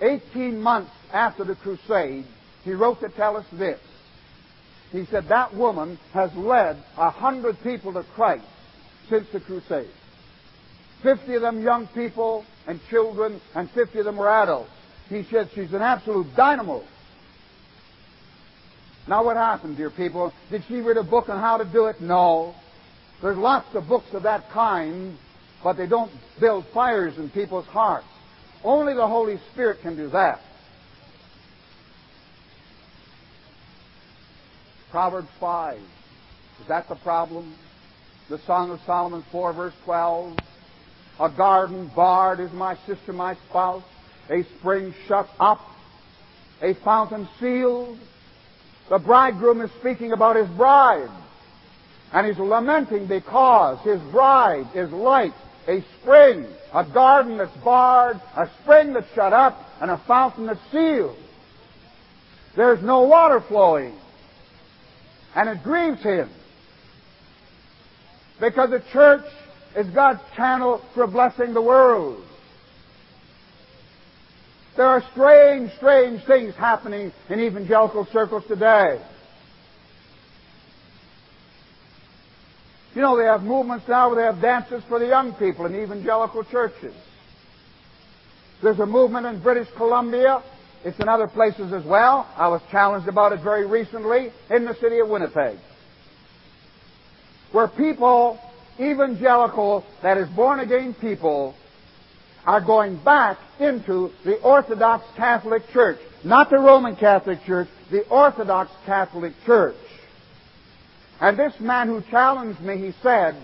Eighteen 0.01 0.61
months 0.61 0.93
after 1.13 1.45
the 1.45 1.57
crusade, 1.57 2.25
he 2.65 2.73
wrote 2.73 3.01
to 3.01 3.09
tell 3.09 3.37
us 3.37 3.47
this. 3.53 3.81
He 4.93 5.05
said, 5.07 5.29
that 5.29 5.55
woman 5.55 5.99
has 6.13 6.35
led 6.35 6.83
a 6.97 7.11
hundred 7.11 7.63
people 7.63 7.93
to 7.93 8.03
Christ 8.15 8.45
since 9.09 9.29
the 9.33 9.41
crusade. 9.41 9.91
Fifty 11.03 11.35
of 11.35 11.43
them 11.43 11.63
young 11.63 11.87
people 11.89 12.45
and 12.67 12.81
children, 12.91 13.41
and 13.55 13.71
fifty 13.71 13.99
of 13.99 14.05
them 14.05 14.17
were 14.17 14.29
adults. 14.29 14.71
He 15.09 15.25
said 15.31 15.51
she's 15.55 15.73
an 15.73 15.83
absolute 15.83 16.35
dynamo. 16.35 16.83
Now 19.07 19.25
what 19.25 19.37
happened, 19.37 19.77
dear 19.77 19.91
people? 19.91 20.33
Did 20.51 20.65
she 20.69 20.81
read 20.81 20.97
a 20.97 21.03
book 21.03 21.29
on 21.29 21.39
how 21.41 21.59
to 21.59 21.65
do 21.65 21.87
it? 21.87 22.01
No. 22.01 22.55
There's 23.23 23.39
lots 23.39 23.75
of 23.75 23.89
books 23.89 24.13
of 24.13 24.25
that 24.25 24.51
kind, 24.51 25.17
but 25.63 25.77
they 25.77 25.87
don't 25.87 26.13
build 26.41 26.67
fires 26.75 27.17
in 27.17 27.31
people's 27.31 27.67
hearts. 27.67 28.07
Only 28.65 28.95
the 28.95 29.07
Holy 29.07 29.39
Spirit 29.53 29.81
can 29.83 29.97
do 29.97 30.09
that. 30.11 30.41
Proverbs 34.91 35.29
5. 35.39 35.77
Is 35.77 36.69
that 36.69 36.89
the 36.89 36.97
problem? 36.97 37.55
The 38.29 38.39
Song 38.47 38.71
of 38.71 38.81
Solomon 38.87 39.25
4, 39.31 39.53
verse 39.53 39.75
12. 39.85 40.37
A 41.21 41.31
garden 41.31 41.91
barred 41.95 42.41
is 42.41 42.53
my 42.53 42.77
sister, 42.87 43.13
my 43.13 43.37
spouse. 43.49 43.85
A 44.31 44.45
spring 44.59 44.95
shut 45.07 45.29
up. 45.39 45.61
A 46.63 46.75
fountain 46.75 47.29
sealed. 47.39 47.99
The 48.89 48.99
bridegroom 48.99 49.61
is 49.61 49.71
speaking 49.81 50.13
about 50.13 50.37
his 50.37 50.49
bride. 50.57 51.11
And 52.13 52.27
he's 52.27 52.39
lamenting 52.39 53.07
because 53.07 53.81
his 53.81 54.01
bride 54.11 54.67
is 54.75 54.91
like 54.91 55.33
a 55.67 55.85
spring, 56.01 56.47
a 56.73 56.85
garden 56.85 57.37
that's 57.37 57.57
barred, 57.59 58.21
a 58.37 58.49
spring 58.63 58.95
that's 58.95 59.13
shut 59.15 59.35
up, 59.35 59.63
and 59.83 59.91
a 59.91 59.99
fountain 60.07 60.47
that's 60.47 60.61
sealed. 60.73 61.17
There's 62.57 62.83
no 62.83 63.03
water 63.03 63.43
flowing. 63.47 63.95
And 65.35 65.49
it 65.49 65.63
grieves 65.63 66.03
him. 66.03 66.31
Because 68.41 68.71
the 68.71 68.83
church 68.93 69.25
is 69.77 69.89
God's 69.91 70.21
channel 70.37 70.83
for 70.95 71.07
blessing 71.07 71.55
the 71.55 71.63
world. 71.63 72.25
There 74.77 74.87
are 74.87 75.03
strange, 75.13 75.73
strange 75.77 76.25
things 76.25 76.55
happening 76.55 77.13
in 77.29 77.41
evangelical 77.41 78.07
circles 78.13 78.45
today. 78.47 79.01
You 82.95 83.03
know, 83.03 83.17
they 83.17 83.25
have 83.25 83.43
movements 83.43 83.87
now 83.89 84.09
where 84.09 84.17
they 84.17 84.33
have 84.33 84.41
dances 84.41 84.83
for 84.89 84.99
the 84.99 85.07
young 85.07 85.33
people 85.35 85.67
in 85.67 85.75
evangelical 85.75 86.45
churches. 86.45 86.95
There's 88.63 88.79
a 88.79 88.87
movement 88.87 89.27
in 89.27 89.43
British 89.43 89.69
Columbia. 89.77 90.43
It's 90.85 90.99
in 91.01 91.09
other 91.09 91.27
places 91.27 91.73
as 91.73 91.85
well. 91.85 92.29
I 92.37 92.49
was 92.49 92.61
challenged 92.71 93.09
about 93.09 93.33
it 93.33 93.41
very 93.41 93.67
recently 93.67 94.31
in 94.51 94.65
the 94.65 94.75
city 94.75 95.01
of 95.01 95.09
Winnipeg. 95.09 95.59
Where 97.53 97.69
people, 97.69 98.39
evangelical, 98.79 99.85
that 100.03 100.19
is 100.19 100.29
born 100.31 100.61
again 100.61 100.95
people, 101.01 101.55
are 102.47 102.61
going 102.61 103.03
back 103.05 103.39
into 103.59 104.11
the 104.25 104.41
Orthodox 104.41 105.05
Catholic 105.17 105.63
Church. 105.73 105.99
Not 106.25 106.51
the 106.51 106.59
Roman 106.59 106.97
Catholic 106.97 107.43
Church, 107.45 107.69
the 107.91 108.07
Orthodox 108.09 108.71
Catholic 108.87 109.33
Church. 109.45 109.77
And 111.21 111.39
this 111.39 111.53
man 111.59 111.89
who 111.89 112.03
challenged 112.11 112.61
me, 112.61 112.79
he 112.79 112.93
said, 113.03 113.35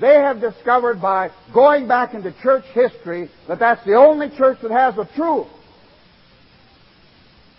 they 0.00 0.14
have 0.14 0.40
discovered 0.40 1.00
by 1.00 1.30
going 1.52 1.86
back 1.86 2.14
into 2.14 2.34
church 2.42 2.64
history 2.72 3.30
that 3.46 3.58
that's 3.58 3.84
the 3.84 3.94
only 3.94 4.30
church 4.36 4.58
that 4.62 4.70
has 4.70 4.96
the 4.96 5.04
truth. 5.14 5.46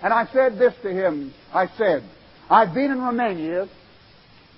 And 0.05 0.13
I 0.13 0.27
said 0.31 0.59
this 0.59 0.75
to 0.83 0.91
him. 0.91 1.33
I 1.51 1.65
said, 1.79 2.03
I've 2.47 2.75
been 2.75 2.91
in 2.91 3.01
Romania 3.01 3.67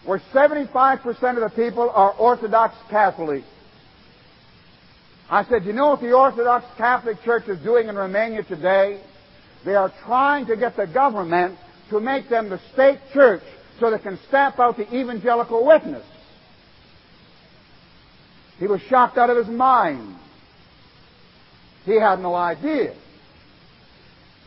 where 0.04 0.22
75% 0.34 1.08
of 1.08 1.50
the 1.50 1.52
people 1.56 1.90
are 1.90 2.12
Orthodox 2.12 2.76
Catholics. 2.90 3.48
I 5.30 5.46
said, 5.46 5.64
you 5.64 5.72
know 5.72 5.92
what 5.92 6.02
the 6.02 6.12
Orthodox 6.12 6.66
Catholic 6.78 7.24
Church 7.24 7.48
is 7.48 7.64
doing 7.64 7.88
in 7.88 7.96
Romania 7.96 8.44
today? 8.44 9.02
They 9.64 9.76
are 9.76 9.94
trying 10.04 10.48
to 10.48 10.58
get 10.58 10.76
the 10.76 10.86
government 10.86 11.58
to 11.92 12.02
make 12.02 12.28
them 12.28 12.50
the 12.50 12.60
state 12.74 13.00
church 13.14 13.44
so 13.80 13.90
they 13.90 14.00
can 14.00 14.20
stamp 14.28 14.60
out 14.60 14.76
the 14.76 14.94
evangelical 14.94 15.66
witness. 15.66 16.06
He 18.60 18.68
was 18.68 18.82
shocked 18.90 19.18
out 19.18 19.30
of 19.30 19.38
his 19.38 19.48
mind. 19.48 20.14
He 21.86 21.98
had 21.98 22.20
no 22.20 22.36
idea. 22.36 22.96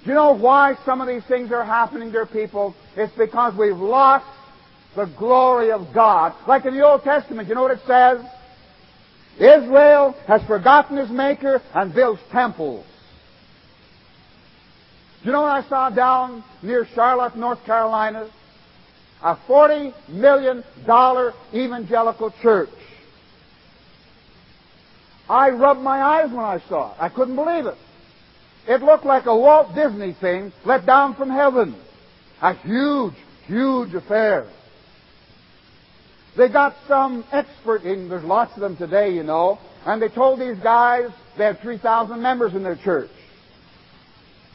Do 0.03 0.09
you 0.09 0.15
know 0.15 0.33
why 0.33 0.77
some 0.87 1.01
of 1.01 1.09
these 1.09 1.25
things 1.25 1.53
are 1.53 1.65
happening, 1.65 2.11
dear 2.11 2.27
people? 2.27 2.75
It's 2.97 3.13
because 3.17 3.55
we've 3.57 3.77
lost 3.77 4.27
the 4.97 5.05
glory 5.19 5.71
of 5.73 5.93
God. 5.93 6.35
Like 6.49 6.65
in 6.65 6.75
the 6.75 6.85
Old 6.85 7.03
Testament, 7.03 7.49
you 7.49 7.55
know 7.55 7.63
what 7.63 7.73
it 7.73 7.81
says? 7.87 8.25
Israel 9.39 10.15
has 10.27 10.43
forgotten 10.47 10.97
his 10.97 11.11
maker 11.11 11.63
and 11.75 11.95
builds 11.95 12.21
temples. 12.33 12.87
Do 15.23 15.27
you 15.27 15.33
know 15.33 15.43
what 15.43 15.65
I 15.65 15.69
saw 15.69 15.91
down 15.91 16.43
near 16.63 16.87
Charlotte, 16.95 17.37
North 17.37 17.63
Carolina? 17.67 18.31
A 19.23 19.37
$40 19.37 19.93
million 20.09 20.65
evangelical 21.55 22.33
church. 22.43 22.71
I 25.29 25.51
rubbed 25.51 25.81
my 25.81 26.01
eyes 26.01 26.31
when 26.31 26.45
I 26.45 26.59
saw 26.69 26.93
it. 26.93 26.97
I 26.99 27.11
couldn't 27.11 27.37
believe 27.37 27.67
it. 27.67 27.77
It 28.71 28.83
looked 28.83 29.05
like 29.05 29.27
a 29.27 29.37
Walt 29.37 29.75
Disney 29.75 30.13
thing 30.21 30.53
let 30.65 30.87
down 30.87 31.17
from 31.17 31.29
heaven. 31.29 31.75
A 32.41 32.55
huge, 32.55 33.15
huge 33.47 33.93
affair. 33.95 34.49
They 36.37 36.49
got 36.49 36.77
some 36.87 37.25
expert 37.33 37.83
in, 37.83 38.09
there's 38.09 38.23
lots 38.23 38.55
of 38.55 38.61
them 38.61 38.77
today, 38.77 39.13
you 39.13 39.25
know, 39.25 39.59
and 39.85 40.01
they 40.01 40.07
told 40.07 40.39
these 40.39 40.63
guys 40.63 41.11
they 41.37 41.47
had 41.47 41.59
3,000 41.59 42.23
members 42.23 42.55
in 42.55 42.63
their 42.63 42.77
church. 42.77 43.11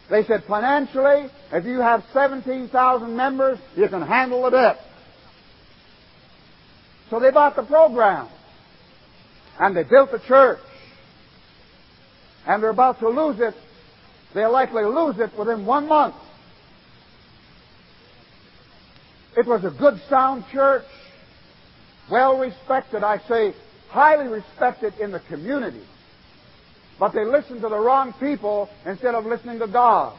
They 0.09 0.23
said 0.23 0.45
financially, 0.47 1.29
if 1.51 1.65
you 1.65 1.81
have 1.81 2.01
17,000 2.13 3.17
members, 3.17 3.59
you 3.75 3.89
can 3.89 4.01
handle 4.01 4.43
the 4.43 4.51
debt. 4.51 4.77
So 7.09 7.19
they 7.19 7.31
bought 7.31 7.57
the 7.57 7.63
program. 7.63 8.29
And 9.59 9.75
they 9.75 9.83
built 9.83 10.11
the 10.13 10.19
church. 10.19 10.59
And 12.47 12.63
they're 12.63 12.69
about 12.69 12.99
to 12.99 13.09
lose 13.09 13.41
it. 13.41 13.55
They'll 14.35 14.51
likely 14.51 14.83
lose 14.83 15.17
it 15.17 15.35
within 15.37 15.65
one 15.65 15.87
month. 15.87 16.15
It 19.37 19.47
was 19.47 19.63
a 19.63 19.69
good 19.71 19.99
sound 20.09 20.43
church 20.51 20.83
well 22.11 22.37
respected, 22.37 23.03
I 23.03 23.19
say 23.27 23.55
highly 23.89 24.27
respected 24.27 24.93
in 24.99 25.11
the 25.11 25.21
community. 25.21 25.81
But 26.99 27.13
they 27.13 27.25
listened 27.25 27.61
to 27.61 27.69
the 27.69 27.79
wrong 27.79 28.13
people 28.19 28.69
instead 28.85 29.15
of 29.15 29.25
listening 29.25 29.59
to 29.59 29.67
God. 29.67 30.15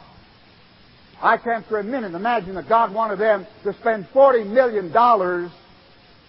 I 1.23 1.37
can't 1.37 1.67
for 1.67 1.79
a 1.79 1.85
minute 1.85 2.15
imagine 2.15 2.55
that 2.57 2.69
God 2.69 2.93
wanted 2.93 3.19
them 3.19 3.47
to 3.65 3.73
spend 3.75 4.07
$40 4.15 4.47
million 4.47 4.95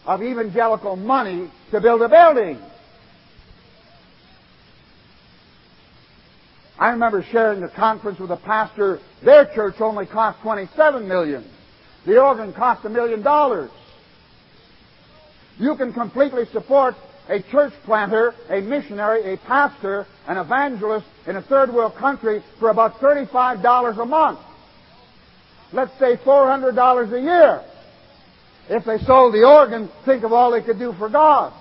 of 0.06 0.24
evangelical 0.24 0.96
money 0.96 1.50
to 1.72 1.82
build 1.82 2.02
a 2.02 2.10
building. 2.10 2.60
I 6.80 6.90
remember 6.90 7.26
sharing 7.32 7.64
a 7.64 7.70
conference 7.70 8.20
with 8.20 8.32
a 8.32 8.38
pastor. 8.38 9.00
Their 9.24 9.46
church 9.54 9.76
only 9.80 10.06
cost 10.06 10.42
27 10.42 11.08
million. 11.08 11.46
The 12.06 12.22
organ 12.22 12.54
cost 12.54 12.86
a 12.86 12.90
million 12.90 13.24
dollars. 13.24 13.72
You 15.58 15.76
can 15.76 15.92
completely 15.92 16.46
support 16.52 16.96
a 17.30 17.42
church 17.42 17.74
planter, 17.84 18.34
a 18.50 18.62
missionary, 18.62 19.34
a 19.34 19.38
pastor, 19.38 20.06
an 20.28 20.38
evangelist 20.38 21.08
in 21.26 21.36
a 21.36 21.42
third 21.42 21.74
world 21.74 21.96
country 21.96 22.44
for 22.60 22.70
about 22.70 23.00
$35 23.00 24.00
a 24.00 24.06
month. 24.06 24.40
Let's 25.74 25.92
say 26.00 26.16
$400 26.18 27.12
a 27.12 27.22
year. 27.22 27.64
If 28.70 28.86
they 28.86 29.00
sold 29.06 29.34
the 29.34 29.46
organ, 29.46 29.90
think 30.06 30.24
of 30.24 30.32
all 30.32 30.52
they 30.52 30.62
could 30.62 30.80
do 30.80 30.94
for 30.94 31.10
God. 31.10 31.54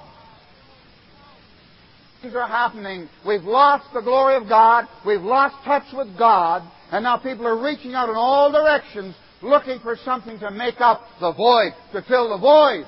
Things 2.26 2.34
are 2.34 2.48
happening. 2.48 3.08
We've 3.24 3.44
lost 3.44 3.86
the 3.94 4.00
glory 4.00 4.34
of 4.34 4.48
God. 4.48 4.86
We've 5.06 5.22
lost 5.22 5.54
touch 5.64 5.84
with 5.94 6.18
God. 6.18 6.68
And 6.90 7.04
now 7.04 7.18
people 7.18 7.46
are 7.46 7.62
reaching 7.62 7.94
out 7.94 8.08
in 8.08 8.16
all 8.16 8.50
directions 8.50 9.14
looking 9.42 9.78
for 9.78 9.96
something 10.04 10.36
to 10.40 10.50
make 10.50 10.80
up 10.80 11.02
the 11.20 11.32
void, 11.32 11.70
to 11.92 12.02
fill 12.02 12.30
the 12.30 12.38
void. 12.38 12.84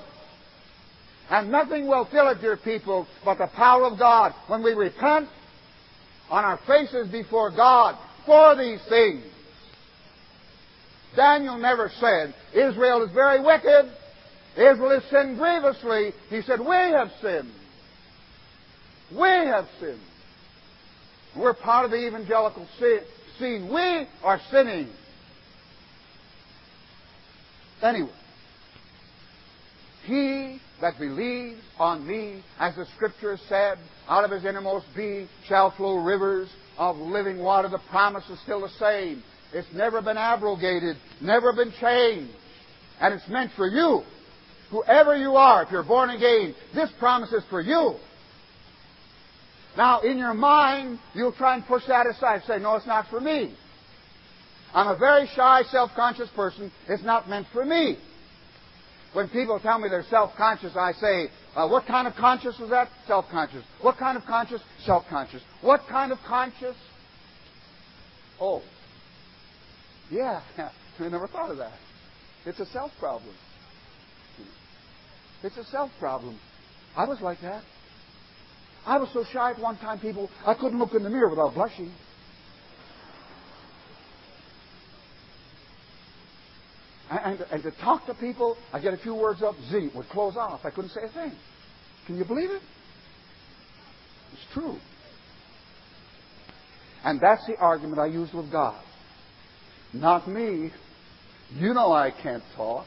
And 1.31 1.53
nothing 1.53 1.87
will 1.87 2.09
fill 2.11 2.29
it, 2.31 2.41
dear 2.41 2.57
people, 2.57 3.07
but 3.25 3.39
the 3.39 3.47
power 3.55 3.85
of 3.85 3.97
God. 3.97 4.35
When 4.49 4.65
we 4.65 4.73
repent 4.73 5.29
on 6.31 6.45
our 6.45 6.59
faces 6.67 7.07
before 7.13 7.53
God 7.53 7.97
for 8.27 8.57
these 8.57 8.81
things. 8.89 9.23
Daniel 11.15 11.59
never 11.59 11.93
said, 12.01 12.35
Israel 12.55 13.05
is 13.05 13.13
very 13.13 13.41
wicked. 13.41 13.89
Israel 14.57 14.99
has 14.99 15.09
sinned 15.13 15.39
grievously. 15.39 16.13
He 16.29 16.43
said, 16.43 16.59
We 16.59 16.75
have 16.75 17.13
sinned. 17.23 17.53
We 19.11 19.29
have 19.29 19.67
sinned. 19.81 20.01
We're 21.37 21.55
part 21.55 21.85
of 21.85 21.91
the 21.91 22.07
evangelical 22.07 22.67
scene. 23.39 23.73
We 23.73 24.07
are 24.23 24.41
sinning. 24.51 24.89
Anyway, 27.83 28.11
he 30.05 30.61
that 30.81 30.99
believes 30.99 31.61
on 31.79 32.07
me, 32.07 32.43
as 32.59 32.75
the 32.75 32.87
Scripture 32.97 33.39
said, 33.49 33.79
out 34.09 34.25
of 34.25 34.31
his 34.31 34.45
innermost 34.45 34.87
being 34.97 35.29
shall 35.47 35.71
flow 35.73 35.97
rivers 35.97 36.49
of 36.77 36.97
living 36.97 37.39
water. 37.39 37.69
The 37.69 37.81
promise 37.91 38.25
is 38.31 38.41
still 38.41 38.61
the 38.61 38.69
same. 38.81 39.23
It's 39.53 39.69
never 39.73 40.03
been 40.03 40.19
abrogated, 40.19 40.97
never 41.21 41.53
been 41.53 41.73
changed. 41.81 42.33
And 43.01 43.15
it's 43.15 43.29
meant 43.29 43.53
for 43.57 43.67
you. 43.67 44.03
Whoever 44.71 45.17
you 45.17 45.37
are, 45.37 45.63
if 45.63 45.71
you're 45.71 45.83
born 45.83 46.11
again, 46.11 46.55
this 46.75 46.91
promise 46.99 47.33
is 47.33 47.45
for 47.49 47.61
you. 47.61 47.95
Now, 49.77 50.01
in 50.01 50.19
your 50.19 50.35
mind, 50.35 50.99
you'll 51.15 51.33
try 51.33 51.55
and 51.55 51.67
push 51.67 51.83
that 51.89 52.07
aside. 52.07 52.37
and 52.37 52.45
Say, 52.45 52.59
no, 52.59 52.75
it's 52.77 52.87
not 52.87 53.07
for 53.09 53.21
me. 53.21 53.55
I'm 54.75 54.89
a 54.89 54.97
very 54.99 55.29
shy, 55.35 55.63
self-conscious 55.71 56.29
person. 56.35 56.71
It's 56.89 57.03
not 57.03 57.29
meant 57.29 57.47
for 57.53 57.65
me. 57.65 57.99
When 59.13 59.29
people 59.29 59.59
tell 59.61 59.79
me 59.79 59.89
they're 59.89 60.05
self-conscious, 60.11 60.77
I 60.77 60.93
say, 60.93 61.29
uh, 61.57 61.67
what 61.69 61.87
kind 61.87 62.07
of 62.07 62.15
conscious 62.15 62.59
was 62.59 62.71
that? 62.71 62.89
Self-conscious. 63.07 63.65
What 63.81 63.97
kind 63.97 64.19
of 64.19 64.25
conscious? 64.25 64.61
Self-conscious. 64.85 65.43
What 65.63 65.83
kind 65.89 66.13
of 66.13 66.19
conscious? 66.27 66.77
Oh. 68.41 68.63
Yeah, 70.11 70.43
I 71.01 71.09
never 71.09 71.27
thought 71.29 71.51
of 71.51 71.59
that. 71.59 71.73
It's 72.45 72.61
a 72.61 72.67
self 72.67 72.91
problem. 72.99 73.35
It's 75.43 75.57
a 75.57 75.65
self 75.65 75.91
problem. 75.99 76.39
I 76.97 77.07
was 77.07 77.21
like 77.21 77.41
that. 77.43 77.63
I 78.89 78.97
was 78.97 79.11
so 79.13 79.23
shy 79.23 79.51
at 79.51 79.59
one 79.61 79.77
time, 79.77 80.01
people, 80.01 80.31
I 80.47 80.55
couldn't 80.55 80.79
look 80.79 80.95
in 80.95 81.03
the 81.03 81.11
mirror 81.11 81.29
without 81.29 81.53
blushing. 81.53 81.93
And, 87.11 87.45
and, 87.51 87.63
to 87.65 87.71
talk 87.83 88.07
to 88.07 88.15
people, 88.15 88.57
I 88.73 88.81
get 88.81 88.95
a 88.95 88.97
few 88.97 89.15
words 89.15 89.43
up, 89.43 89.57
Z 89.71 89.91
would 89.95 90.09
close 90.09 90.37
off. 90.37 90.61
I 90.65 90.71
couldn't 90.71 90.91
say 90.91 91.03
a 91.05 91.13
thing. 91.13 91.33
Can 92.07 92.17
you 92.17 92.25
believe 92.25 92.51
it? 92.51 92.63
It's 94.33 94.55
true. 94.55 94.79
And 97.05 97.21
that's 97.21 97.47
the 97.47 97.57
argument 97.57 97.99
I 97.99 98.07
use 98.07 98.33
with 98.33 98.51
God. 98.51 98.83
Not 99.93 100.29
me. 100.29 100.71
You 101.55 101.75
know 101.75 101.93
I 101.93 102.11
can't 102.11 102.43
talk. 102.57 102.87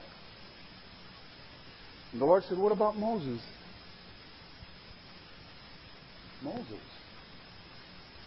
And 2.11 2.21
the 2.21 2.25
Lord 2.25 2.43
said, 2.49 2.57
What 2.57 2.71
about 2.71 2.97
Moses? 2.97 3.41
Moses. 6.43 6.65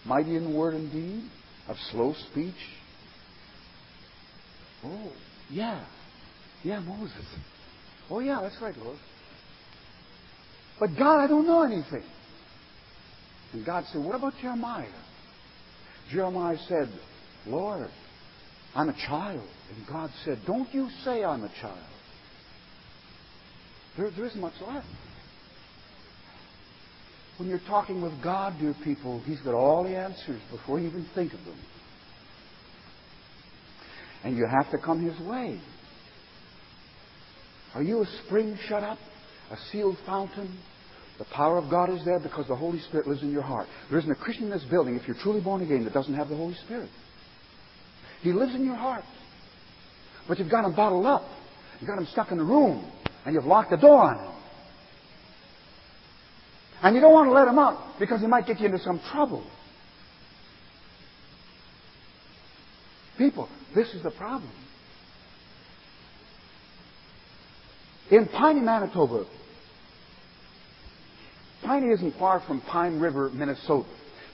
Mighty 0.05 0.37
in 0.37 0.55
word 0.55 0.75
and 0.75 0.93
deed, 0.93 1.31
of 1.69 1.77
slow 1.91 2.15
speech. 2.31 2.55
Oh, 4.85 5.13
yeah. 5.51 5.85
Yeah, 6.63 6.81
Moses. 6.81 7.25
Oh, 8.11 8.21
yeah, 8.21 8.41
that's 8.43 8.61
right, 8.61 8.77
Lord. 8.77 8.99
But 10.79 10.91
God, 10.99 11.21
I 11.21 11.27
don't 11.27 11.47
know 11.47 11.63
anything. 11.63 12.05
And 13.53 13.65
God 13.65 13.85
said, 13.93 14.05
What 14.05 14.15
about 14.15 14.35
Jeremiah? 14.41 14.87
Jeremiah 16.11 16.59
said, 16.69 16.93
Lord, 17.47 17.89
I'm 18.75 18.89
a 18.89 18.95
child. 19.07 19.49
And 19.75 19.87
God 19.87 20.11
said, 20.25 20.41
Don't 20.47 20.73
you 20.75 20.89
say 21.05 21.25
I'm 21.25 21.45
a 21.45 21.53
child. 21.61 21.79
There, 23.97 24.11
there 24.11 24.27
isn't 24.27 24.41
much 24.41 24.55
left. 24.67 24.87
When 27.39 27.49
you're 27.49 27.61
talking 27.67 28.01
with 28.01 28.23
God, 28.23 28.59
dear 28.61 28.75
people, 28.85 29.21
He's 29.25 29.41
got 29.41 29.55
all 29.55 29.85
the 29.85 29.97
answers 29.97 30.41
before 30.51 30.79
you 30.79 30.89
even 30.89 31.07
think 31.15 31.33
of 31.33 31.45
them. 31.45 31.59
And 34.23 34.37
you 34.37 34.47
have 34.47 34.71
to 34.71 34.79
come 34.79 35.05
His 35.05 35.19
way. 35.27 35.61
Are 37.75 37.83
you 37.83 38.03
a 38.03 38.07
spring 38.25 38.57
shut 38.69 38.85
up? 38.85 38.99
A 39.51 39.57
sealed 39.73 39.99
fountain? 40.07 40.59
The 41.19 41.25
power 41.27 41.59
of 41.59 41.71
God 41.71 41.91
is 41.91 42.05
there 42.05 42.19
because 42.19 42.47
the 42.49 42.57
Holy 42.57 42.81
Spirit 42.81 43.07
lives 43.07 43.23
in 43.23 43.31
your 43.31 43.43
heart. 43.43 43.69
There 43.91 43.99
isn't 43.99 44.11
a 44.11 44.17
Christian 44.17 44.45
in 44.45 44.51
this 44.51 44.65
building, 44.65 44.97
if 44.97 45.07
you're 45.07 45.17
truly 45.17 45.41
born 45.41 45.63
again, 45.63 45.85
that 45.85 45.93
doesn't 45.93 46.15
have 46.15 46.29
the 46.29 46.37
Holy 46.37 46.55
Spirit. 46.67 46.91
He 48.23 48.33
lives 48.33 48.55
in 48.55 48.65
your 48.65 48.77
heart. 48.77 49.05
But 50.27 50.39
you've 50.39 50.51
got 50.51 50.65
him 50.65 50.75
bottled 50.75 51.07
up. 51.07 51.25
You've 51.81 51.89
got 51.89 51.99
him 51.99 52.07
stuck 52.13 52.33
in 52.33 52.39
the 52.39 52.45
room. 52.45 52.91
And 53.27 53.35
you've 53.35 53.45
locked 53.45 53.71
the 53.71 53.77
door 53.77 54.03
on 54.03 54.19
him. 54.19 54.34
And 56.85 56.95
you 56.95 57.01
don't 57.01 57.15
want 57.15 57.31
to 57.31 57.33
let 57.33 57.49
him 57.49 57.59
out 57.59 57.99
because 57.99 58.21
he 58.21 58.27
might 58.27 58.47
get 58.47 58.61
you 58.61 58.67
into 58.67 58.79
some 58.79 59.01
trouble. 59.11 59.43
People, 63.17 63.49
this 63.75 63.89
is 63.95 64.03
the 64.03 64.11
problem. 64.11 64.53
In 68.11 68.27
Piney, 68.27 68.61
Manitoba, 68.61 69.25
Piney 71.65 71.87
isn't 71.87 72.19
far 72.19 72.41
from 72.47 72.61
Pine 72.61 73.01
River, 73.01 73.31
Minnesota. 73.31 73.89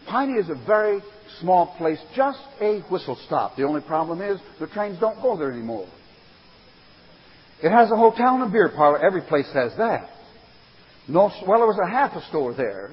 Piney 0.08 0.32
is 0.32 0.48
a 0.48 0.56
very 0.66 1.00
small 1.38 1.76
place, 1.78 2.00
just 2.16 2.40
a 2.60 2.80
whistle 2.90 3.16
stop. 3.26 3.54
The 3.54 3.62
only 3.62 3.80
problem 3.80 4.20
is 4.20 4.40
the 4.58 4.66
trains 4.66 4.98
don't 4.98 5.22
go 5.22 5.36
there 5.36 5.52
anymore. 5.52 5.86
It 7.62 7.70
has 7.70 7.92
a 7.92 7.96
hotel 7.96 8.34
and 8.34 8.42
a 8.42 8.48
beer 8.48 8.70
parlor. 8.74 8.98
Every 8.98 9.22
place 9.22 9.48
has 9.54 9.76
that. 9.76 10.10
No, 11.10 11.32
well, 11.44 11.58
there 11.58 11.66
was 11.66 11.80
a 11.82 11.90
half 11.90 12.12
a 12.12 12.24
store 12.28 12.54
there. 12.54 12.92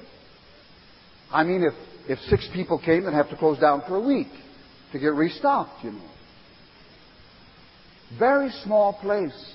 I 1.30 1.44
mean, 1.44 1.62
if, 1.62 1.74
if 2.10 2.18
six 2.28 2.48
people 2.52 2.80
came, 2.84 3.04
they'd 3.04 3.12
have 3.12 3.30
to 3.30 3.36
close 3.36 3.60
down 3.60 3.82
for 3.86 3.94
a 3.94 4.00
week 4.00 4.26
to 4.92 4.98
get 4.98 5.14
restocked, 5.14 5.84
you 5.84 5.92
know. 5.92 6.10
Very 8.18 8.50
small 8.64 8.94
place. 8.94 9.54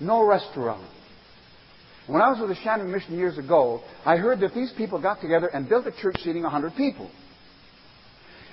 No 0.00 0.24
restaurant. 0.24 0.88
When 2.06 2.22
I 2.22 2.30
was 2.30 2.40
with 2.40 2.48
the 2.48 2.62
Shannon 2.62 2.90
Mission 2.90 3.18
years 3.18 3.36
ago, 3.36 3.82
I 4.06 4.16
heard 4.16 4.40
that 4.40 4.54
these 4.54 4.72
people 4.78 5.00
got 5.00 5.20
together 5.20 5.48
and 5.48 5.68
built 5.68 5.86
a 5.86 5.92
church 5.92 6.16
seating 6.24 6.42
100 6.42 6.74
people. 6.76 7.10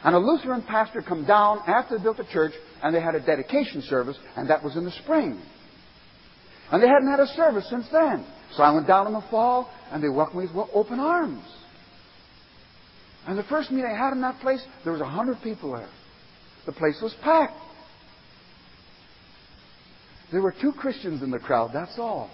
And 0.03 0.13
a 0.13 0.19
Lutheran 0.19 0.61
pastor 0.63 1.01
come 1.01 1.25
down 1.25 1.59
after 1.65 1.97
they 1.97 2.03
built 2.03 2.17
the 2.17 2.25
church, 2.25 2.51
and 2.83 2.93
they 2.93 2.99
had 2.99 3.15
a 3.15 3.21
dedication 3.21 3.81
service, 3.83 4.17
and 4.35 4.49
that 4.49 4.61
was 4.61 4.75
in 4.75 4.83
the 4.83 4.91
spring. 4.91 5.41
And 6.69 6.83
they 6.83 6.87
hadn't 6.87 7.09
had 7.09 7.21
a 7.21 7.27
service 7.27 7.67
since 7.69 7.87
then. 7.93 8.25
So 8.55 8.63
I 8.63 8.71
went 8.71 8.87
down 8.87 9.07
in 9.07 9.13
the 9.13 9.23
fall, 9.29 9.69
and 9.91 10.03
they 10.03 10.09
welcomed 10.09 10.43
me 10.43 10.49
with 10.53 10.69
open 10.73 10.99
arms. 10.99 11.43
And 13.27 13.37
the 13.37 13.43
first 13.43 13.71
meeting 13.71 13.91
I 13.93 13.97
had 13.97 14.13
in 14.13 14.21
that 14.21 14.39
place, 14.39 14.63
there 14.83 14.93
was 14.93 15.01
a 15.01 15.05
hundred 15.05 15.41
people 15.41 15.73
there. 15.73 15.89
The 16.65 16.71
place 16.71 16.97
was 17.01 17.13
packed. 17.23 17.57
There 20.31 20.41
were 20.41 20.53
two 20.61 20.71
Christians 20.73 21.21
in 21.21 21.31
the 21.31 21.39
crowd, 21.39 21.71
that's 21.73 21.97
all. 21.97 22.29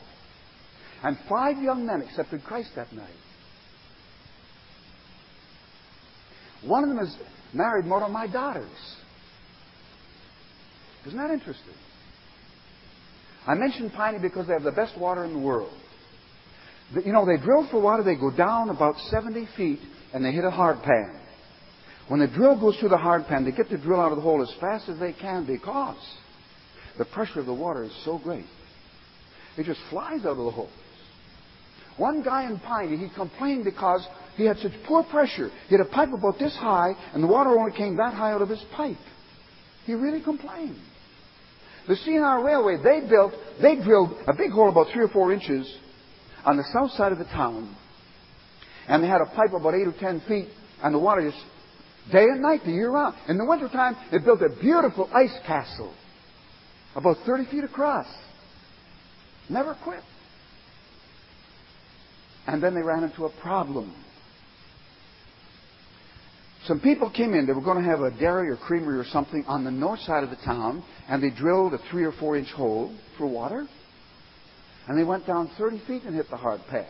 And 1.03 1.17
five 1.29 1.61
young 1.61 1.85
men 1.85 2.01
accepted 2.01 2.43
Christ 2.43 2.69
that 2.75 2.91
night. 2.93 3.09
One 6.63 6.83
of 6.83 6.89
them 6.89 6.99
has 6.99 7.15
married 7.53 7.85
one 7.85 8.03
of 8.03 8.11
my 8.11 8.25
daughters. 8.27 8.69
Isn't 11.05 11.17
that 11.17 11.31
interesting? 11.31 11.73
I 13.45 13.55
mentioned 13.55 13.91
Piney 13.93 14.19
because 14.19 14.47
they 14.47 14.53
have 14.53 14.63
the 14.63 14.71
best 14.71 14.97
water 14.97 15.25
in 15.25 15.33
the 15.33 15.39
world. 15.39 15.73
You 16.93 17.11
know, 17.11 17.25
they 17.25 17.37
drill 17.37 17.67
for 17.71 17.81
water, 17.81 18.03
they 18.03 18.15
go 18.15 18.29
down 18.29 18.69
about 18.69 18.95
70 19.09 19.47
feet, 19.57 19.79
and 20.13 20.23
they 20.23 20.31
hit 20.31 20.45
a 20.45 20.51
hard 20.51 20.81
pan. 20.83 21.19
When 22.07 22.19
the 22.19 22.27
drill 22.27 22.59
goes 22.59 22.77
through 22.77 22.89
the 22.89 22.97
hard 22.97 23.25
pan, 23.27 23.45
they 23.45 23.51
get 23.51 23.69
the 23.69 23.77
drill 23.77 23.99
out 23.99 24.11
of 24.11 24.17
the 24.17 24.21
hole 24.21 24.41
as 24.43 24.53
fast 24.59 24.89
as 24.89 24.99
they 24.99 25.13
can 25.13 25.45
because 25.45 25.97
the 26.97 27.05
pressure 27.05 27.39
of 27.39 27.45
the 27.45 27.53
water 27.53 27.83
is 27.83 27.91
so 28.03 28.19
great. 28.19 28.45
It 29.57 29.65
just 29.65 29.79
flies 29.89 30.21
out 30.21 30.37
of 30.37 30.37
the 30.37 30.51
hole. 30.51 30.69
One 31.97 32.23
guy 32.23 32.45
in 32.49 32.59
Piney, 32.59 32.97
he 32.97 33.09
complained 33.15 33.63
because 33.63 34.05
he 34.35 34.45
had 34.45 34.57
such 34.57 34.71
poor 34.85 35.03
pressure. 35.03 35.49
He 35.67 35.75
had 35.75 35.85
a 35.85 35.89
pipe 35.89 36.09
about 36.11 36.39
this 36.39 36.55
high, 36.55 36.93
and 37.13 37.23
the 37.23 37.27
water 37.27 37.51
only 37.51 37.71
came 37.71 37.97
that 37.97 38.13
high 38.13 38.31
out 38.31 38.41
of 38.41 38.49
his 38.49 38.63
pipe. 38.75 38.97
He 39.85 39.93
really 39.93 40.21
complained. 40.21 40.77
The 41.87 41.95
CNR 41.95 42.43
Railway, 42.43 42.77
they 42.77 43.07
built, 43.07 43.33
they 43.61 43.75
drilled 43.75 44.15
a 44.27 44.33
big 44.33 44.51
hole 44.51 44.69
about 44.69 44.87
three 44.91 45.03
or 45.03 45.09
four 45.09 45.33
inches 45.33 45.71
on 46.45 46.57
the 46.57 46.65
south 46.73 46.91
side 46.91 47.11
of 47.11 47.17
the 47.17 47.25
town, 47.25 47.75
and 48.87 49.03
they 49.03 49.07
had 49.07 49.21
a 49.21 49.25
pipe 49.35 49.53
about 49.53 49.73
eight 49.73 49.87
or 49.87 49.95
ten 49.99 50.21
feet, 50.27 50.49
and 50.83 50.93
the 50.93 50.99
water 50.99 51.29
just 51.29 51.43
day 52.11 52.23
and 52.23 52.41
night, 52.41 52.61
the 52.65 52.71
year 52.71 52.91
round. 52.91 53.15
In 53.27 53.37
the 53.37 53.45
wintertime, 53.45 53.95
they 54.11 54.17
built 54.17 54.41
a 54.41 54.49
beautiful 54.61 55.09
ice 55.13 55.37
castle. 55.45 55.93
about 56.95 57.17
30 57.25 57.45
feet 57.49 57.63
across. 57.63 58.05
Never 59.49 59.75
quit. 59.83 60.01
And 62.45 62.61
then 62.61 62.75
they 62.75 62.81
ran 62.81 63.03
into 63.03 63.25
a 63.25 63.31
problem. 63.41 63.95
Some 66.67 66.79
people 66.79 67.09
came 67.09 67.33
in, 67.33 67.45
they 67.45 67.53
were 67.53 67.61
going 67.61 67.83
to 67.83 67.89
have 67.89 68.01
a 68.01 68.11
dairy 68.11 68.49
or 68.49 68.57
creamery 68.57 68.97
or 68.97 69.05
something 69.05 69.43
on 69.47 69.63
the 69.63 69.71
north 69.71 69.99
side 70.01 70.23
of 70.23 70.29
the 70.29 70.37
town, 70.37 70.83
and 71.09 71.21
they 71.21 71.29
drilled 71.29 71.73
a 71.73 71.79
three 71.89 72.03
or 72.05 72.13
four 72.13 72.37
inch 72.37 72.49
hole 72.49 72.95
for 73.17 73.27
water. 73.27 73.67
And 74.87 74.97
they 74.97 75.03
went 75.03 75.25
down 75.25 75.49
30 75.57 75.81
feet 75.87 76.03
and 76.03 76.15
hit 76.15 76.29
the 76.29 76.37
hard 76.37 76.61
pan. 76.69 76.85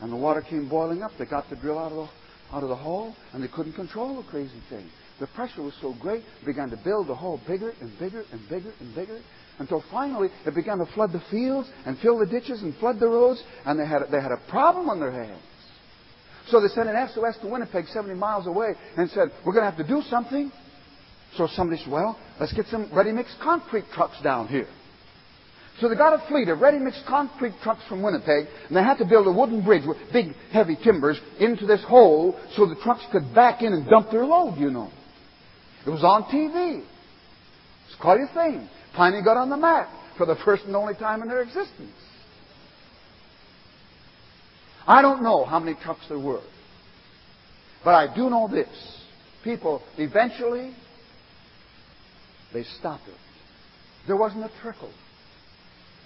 And 0.00 0.12
the 0.12 0.16
water 0.16 0.42
came 0.42 0.68
boiling 0.68 1.02
up. 1.02 1.12
They 1.18 1.26
got 1.26 1.48
the 1.50 1.56
drill 1.56 1.78
out 1.78 1.92
of 1.92 2.08
the, 2.08 2.56
out 2.56 2.62
of 2.62 2.68
the 2.68 2.76
hole, 2.76 3.14
and 3.32 3.42
they 3.42 3.48
couldn't 3.48 3.74
control 3.74 4.20
the 4.20 4.28
crazy 4.28 4.60
thing. 4.68 4.88
The 5.20 5.26
pressure 5.28 5.62
was 5.62 5.74
so 5.80 5.94
great, 6.00 6.24
it 6.40 6.46
began 6.46 6.70
to 6.70 6.76
build 6.76 7.06
the 7.06 7.14
hole 7.14 7.40
bigger 7.46 7.72
and 7.80 7.96
bigger 7.98 8.24
and 8.32 8.40
bigger 8.48 8.72
and 8.80 8.94
bigger 8.94 9.20
until 9.58 9.84
finally 9.90 10.28
it 10.44 10.54
began 10.54 10.78
to 10.78 10.86
flood 10.86 11.12
the 11.12 11.22
fields 11.30 11.70
and 11.86 11.96
fill 11.98 12.18
the 12.18 12.26
ditches 12.26 12.62
and 12.62 12.74
flood 12.76 12.98
the 12.98 13.06
roads, 13.06 13.42
and 13.64 13.78
they 13.78 13.86
had, 13.86 14.02
they 14.10 14.20
had 14.20 14.32
a 14.32 14.50
problem 14.50 14.88
on 14.88 14.98
their 14.98 15.12
hands. 15.12 15.40
So 16.48 16.60
they 16.60 16.68
sent 16.68 16.88
an 16.88 17.08
SOS 17.14 17.38
to 17.42 17.48
Winnipeg, 17.48 17.86
70 17.86 18.14
miles 18.14 18.46
away, 18.46 18.74
and 18.96 19.08
said, 19.10 19.28
We're 19.46 19.52
going 19.52 19.64
to 19.64 19.70
have 19.70 19.78
to 19.78 19.86
do 19.86 20.02
something. 20.10 20.50
So 21.36 21.46
somebody 21.54 21.80
said, 21.82 21.92
Well, 21.92 22.18
let's 22.40 22.52
get 22.52 22.66
some 22.66 22.90
ready 22.92 23.12
mix 23.12 23.34
concrete 23.40 23.84
trucks 23.94 24.20
down 24.22 24.48
here. 24.48 24.66
So 25.80 25.88
they 25.88 25.94
got 25.96 26.12
a 26.12 26.26
fleet 26.28 26.48
of 26.48 26.60
ready 26.60 26.78
mixed 26.78 27.04
concrete 27.08 27.54
trucks 27.62 27.82
from 27.88 28.02
Winnipeg, 28.02 28.46
and 28.68 28.76
they 28.76 28.82
had 28.82 28.98
to 28.98 29.04
build 29.04 29.26
a 29.26 29.32
wooden 29.32 29.64
bridge 29.64 29.84
with 29.86 29.96
big, 30.12 30.34
heavy 30.52 30.76
timbers 30.76 31.18
into 31.40 31.66
this 31.66 31.82
hole 31.84 32.38
so 32.54 32.66
the 32.66 32.76
trucks 32.76 33.04
could 33.10 33.34
back 33.34 33.62
in 33.62 33.72
and 33.72 33.88
dump 33.88 34.10
their 34.10 34.24
load, 34.24 34.58
you 34.58 34.70
know. 34.70 34.90
It 35.86 35.90
was 35.90 36.04
on 36.04 36.24
TV. 36.24 36.84
It's 37.86 38.00
quite 38.00 38.20
a 38.20 38.32
thing. 38.34 38.68
Finally 38.96 39.22
got 39.22 39.36
on 39.36 39.50
the 39.50 39.56
map 39.56 39.88
for 40.16 40.26
the 40.26 40.36
first 40.44 40.64
and 40.64 40.76
only 40.76 40.94
time 40.94 41.22
in 41.22 41.28
their 41.28 41.42
existence. 41.42 41.90
I 44.86 45.00
don't 45.02 45.22
know 45.22 45.44
how 45.44 45.58
many 45.58 45.76
trucks 45.82 46.02
there 46.08 46.18
were. 46.18 46.42
But 47.84 47.94
I 47.94 48.14
do 48.14 48.30
know 48.30 48.48
this. 48.48 48.68
People, 49.42 49.82
eventually, 49.96 50.74
they 52.52 52.64
stopped 52.78 53.08
it. 53.08 53.14
There 54.06 54.16
wasn't 54.16 54.44
a 54.44 54.50
trickle. 54.60 54.92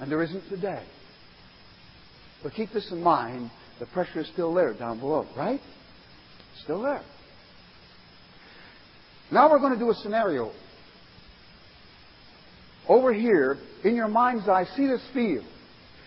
And 0.01 0.11
there 0.11 0.22
isn't 0.22 0.49
today. 0.49 0.84
But 2.42 2.53
keep 2.53 2.72
this 2.72 2.90
in 2.90 3.03
mind. 3.03 3.51
The 3.78 3.86
pressure 3.86 4.20
is 4.20 4.28
still 4.28 4.55
there 4.55 4.74
down 4.74 5.01
below, 5.01 5.26
right? 5.36 5.61
Still 6.62 6.82
there. 6.82 7.03
Now 9.30 9.51
we're 9.51 9.59
going 9.59 9.72
to 9.72 9.78
do 9.78 9.90
a 9.90 9.94
scenario. 9.94 10.53
Over 12.88 13.12
here, 13.12 13.59
in 13.84 13.97
your 13.97 14.09
mind's 14.09 14.49
eye, 14.49 14.64
see 14.76 14.86
this 14.86 15.03
field. 15.12 15.44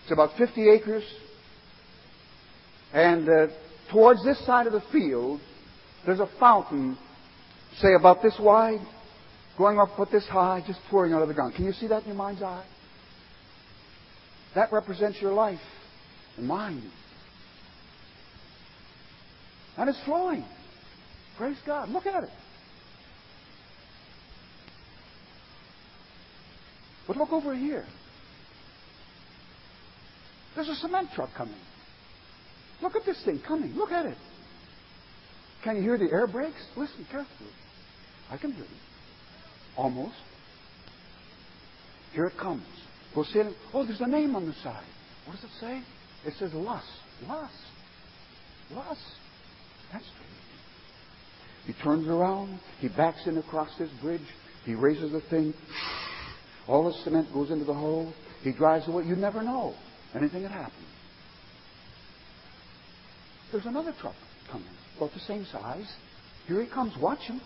It's 0.02 0.12
about 0.12 0.30
50 0.38 0.70
acres. 0.70 1.04
And 2.92 3.28
uh, 3.28 3.46
towards 3.92 4.24
this 4.24 4.44
side 4.46 4.66
of 4.66 4.72
the 4.72 4.82
field, 4.90 5.40
there's 6.06 6.20
a 6.20 6.28
fountain, 6.38 6.96
say 7.80 7.94
about 7.98 8.22
this 8.22 8.34
wide, 8.40 8.80
going 9.58 9.78
up 9.78 9.94
about 9.94 10.10
this 10.10 10.26
high, 10.26 10.62
just 10.66 10.80
pouring 10.88 11.12
out 11.12 11.22
of 11.22 11.28
the 11.28 11.34
ground. 11.34 11.54
Can 11.54 11.66
you 11.66 11.72
see 11.72 11.86
that 11.88 12.02
in 12.02 12.08
your 12.08 12.16
mind's 12.16 12.42
eye? 12.42 12.64
That 14.54 14.72
represents 14.72 15.20
your 15.20 15.32
life 15.32 15.60
and 16.36 16.46
mine. 16.46 16.90
And 19.76 19.88
it's 19.88 20.00
flowing. 20.04 20.44
Praise 21.38 21.56
God. 21.64 21.88
Look 21.88 22.06
at 22.06 22.24
it. 22.24 22.30
But 27.06 27.16
look 27.16 27.32
over 27.32 27.54
here. 27.54 27.86
There's 30.54 30.68
a 30.68 30.74
cement 30.76 31.08
truck 31.14 31.30
coming. 31.36 31.54
Look 32.82 32.96
at 32.96 33.04
this 33.04 33.22
thing 33.24 33.40
coming. 33.46 33.72
Look 33.74 33.92
at 33.92 34.06
it. 34.06 34.18
Can 35.62 35.76
you 35.76 35.82
hear 35.82 35.98
the 35.98 36.10
air 36.10 36.26
brakes? 36.26 36.62
Listen 36.76 37.06
carefully. 37.10 37.50
I 38.30 38.36
can 38.36 38.52
hear 38.52 38.64
them. 38.64 38.72
Almost. 39.76 40.14
Here 42.12 42.26
it 42.26 42.36
comes. 42.38 42.64
Go 43.14 43.24
sailing. 43.24 43.54
Oh, 43.74 43.84
there's 43.84 44.00
a 44.00 44.06
name 44.06 44.36
on 44.36 44.46
the 44.46 44.54
side. 44.62 44.84
What 45.26 45.36
does 45.36 45.44
it 45.44 45.50
say? 45.60 45.82
It 46.24 46.34
says 46.38 46.52
lust. 46.54 46.86
Lust. 47.26 47.52
Lust. 48.72 49.00
That's 49.92 50.04
strange. 50.04 50.30
He 51.66 51.72
turns 51.82 52.08
around. 52.08 52.60
He 52.78 52.88
backs 52.88 53.26
in 53.26 53.38
across 53.38 53.70
this 53.78 53.90
bridge. 54.00 54.20
He 54.64 54.74
raises 54.74 55.12
the 55.12 55.20
thing. 55.22 55.54
All 56.66 56.84
the 56.84 56.92
cement 57.04 57.32
goes 57.32 57.50
into 57.50 57.64
the 57.64 57.74
hole. 57.74 58.12
He 58.42 58.52
drives 58.52 58.86
away. 58.88 59.04
You 59.04 59.16
never 59.16 59.42
know. 59.42 59.74
Anything 60.14 60.42
had 60.42 60.52
happened. 60.52 60.86
There's 63.52 63.66
another 63.66 63.92
truck 64.00 64.14
coming, 64.50 64.68
about 64.96 65.12
the 65.12 65.20
same 65.20 65.44
size. 65.50 65.90
Here 66.46 66.62
he 66.62 66.68
comes. 66.68 66.96
Watch 66.98 67.20
him. 67.20 67.40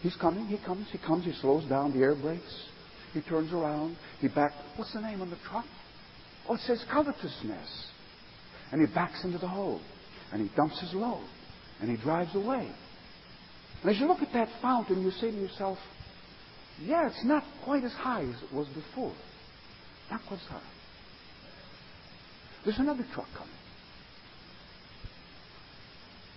He's 0.00 0.16
coming. 0.16 0.46
He 0.46 0.58
comes. 0.58 0.86
He 0.90 0.98
comes. 0.98 1.24
He 1.24 1.32
slows 1.40 1.68
down. 1.68 1.92
The 1.92 2.04
air 2.04 2.14
brakes. 2.14 2.64
He 3.12 3.20
turns 3.22 3.52
around. 3.52 3.96
He 4.20 4.28
backs. 4.28 4.54
What's 4.76 4.92
the 4.92 5.00
name 5.00 5.22
on 5.22 5.30
the 5.30 5.38
truck? 5.48 5.64
Oh, 6.48 6.54
it 6.54 6.60
says 6.60 6.84
covetousness. 6.90 7.86
And 8.72 8.86
he 8.86 8.92
backs 8.92 9.24
into 9.24 9.38
the 9.38 9.48
hole. 9.48 9.80
And 10.32 10.42
he 10.42 10.54
dumps 10.56 10.80
his 10.80 10.92
load. 10.94 11.26
And 11.80 11.90
he 11.90 11.96
drives 12.02 12.34
away. 12.34 12.70
And 13.82 13.90
as 13.90 13.98
you 13.98 14.06
look 14.06 14.20
at 14.20 14.32
that 14.32 14.48
fountain, 14.60 15.02
you 15.02 15.10
say 15.12 15.30
to 15.30 15.36
yourself, 15.36 15.78
yeah, 16.82 17.08
it's 17.08 17.24
not 17.24 17.42
quite 17.64 17.84
as 17.84 17.92
high 17.92 18.22
as 18.22 18.42
it 18.42 18.54
was 18.54 18.68
before. 18.68 19.14
Not 20.10 20.20
quite 20.26 20.40
as 20.40 20.46
high. 20.46 20.60
There's 22.64 22.78
another 22.78 23.04
truck 23.14 23.28
coming. 23.36 23.52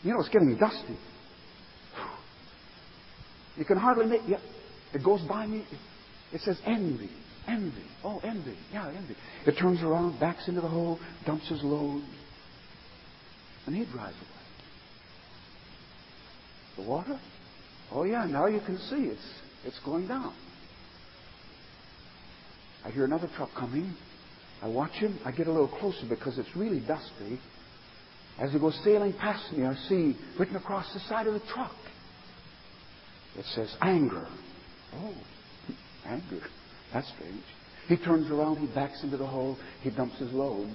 You 0.03 0.13
know, 0.13 0.19
it's 0.19 0.29
getting 0.29 0.57
dusty. 0.57 0.97
You 3.57 3.65
can 3.65 3.77
hardly 3.77 4.05
make. 4.05 4.21
Yeah, 4.27 4.37
it 4.93 5.03
goes 5.03 5.21
by 5.27 5.45
me. 5.45 5.65
It 6.33 6.41
says 6.41 6.59
envy. 6.65 7.09
Envy. 7.47 7.83
Oh, 8.03 8.19
envy. 8.23 8.55
Yeah, 8.71 8.87
envy. 8.89 9.15
It 9.45 9.57
turns 9.59 9.81
around, 9.81 10.19
backs 10.19 10.47
into 10.47 10.61
the 10.61 10.67
hole, 10.67 10.99
dumps 11.25 11.49
his 11.49 11.63
load, 11.63 12.03
and 13.65 13.75
he 13.75 13.85
drives 13.85 14.15
away. 14.15 14.27
The 16.77 16.83
water? 16.83 17.19
Oh, 17.91 18.03
yeah, 18.03 18.25
now 18.25 18.45
you 18.47 18.59
can 18.61 18.77
see 18.77 19.07
it's, 19.07 19.33
it's 19.65 19.79
going 19.83 20.07
down. 20.07 20.33
I 22.85 22.89
hear 22.91 23.05
another 23.05 23.29
truck 23.35 23.49
coming. 23.57 23.93
I 24.61 24.67
watch 24.67 24.91
him. 24.91 25.19
I 25.25 25.31
get 25.31 25.47
a 25.47 25.51
little 25.51 25.67
closer 25.67 26.07
because 26.07 26.37
it's 26.37 26.55
really 26.55 26.79
dusty. 26.79 27.39
As 28.39 28.51
he 28.51 28.59
goes 28.59 28.79
sailing 28.83 29.13
past 29.13 29.51
me, 29.53 29.65
I 29.65 29.75
see 29.87 30.15
written 30.39 30.55
across 30.55 30.91
the 30.93 30.99
side 31.01 31.27
of 31.27 31.33
the 31.33 31.41
truck. 31.53 31.75
It 33.37 33.45
says 33.53 33.73
anger. 33.81 34.27
Oh, 34.95 35.13
anger. 36.05 36.41
That's 36.93 37.07
strange. 37.15 37.43
He 37.87 37.97
turns 37.97 38.29
around, 38.31 38.57
he 38.57 38.67
backs 38.73 39.03
into 39.03 39.17
the 39.17 39.25
hole, 39.25 39.57
he 39.81 39.89
dumps 39.89 40.17
his 40.19 40.31
load. 40.31 40.69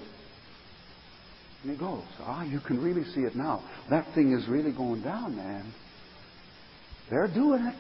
And 1.62 1.72
he 1.72 1.76
goes, 1.76 2.04
Ah, 2.20 2.44
you 2.44 2.60
can 2.60 2.82
really 2.82 3.04
see 3.04 3.22
it 3.22 3.34
now. 3.34 3.64
That 3.90 4.06
thing 4.14 4.32
is 4.32 4.48
really 4.48 4.72
going 4.72 5.02
down, 5.02 5.36
man. 5.36 5.72
They're 7.10 7.28
doing 7.28 7.64
it. 7.64 7.74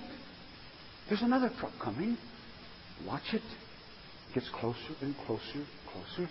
There's 1.08 1.22
another 1.22 1.50
truck 1.58 1.72
coming. 1.82 2.16
Watch 3.06 3.22
it. 3.32 3.42
it 3.42 4.34
Gets 4.34 4.48
closer 4.60 4.78
and 5.00 5.14
closer, 5.26 5.64
closer. 5.92 6.28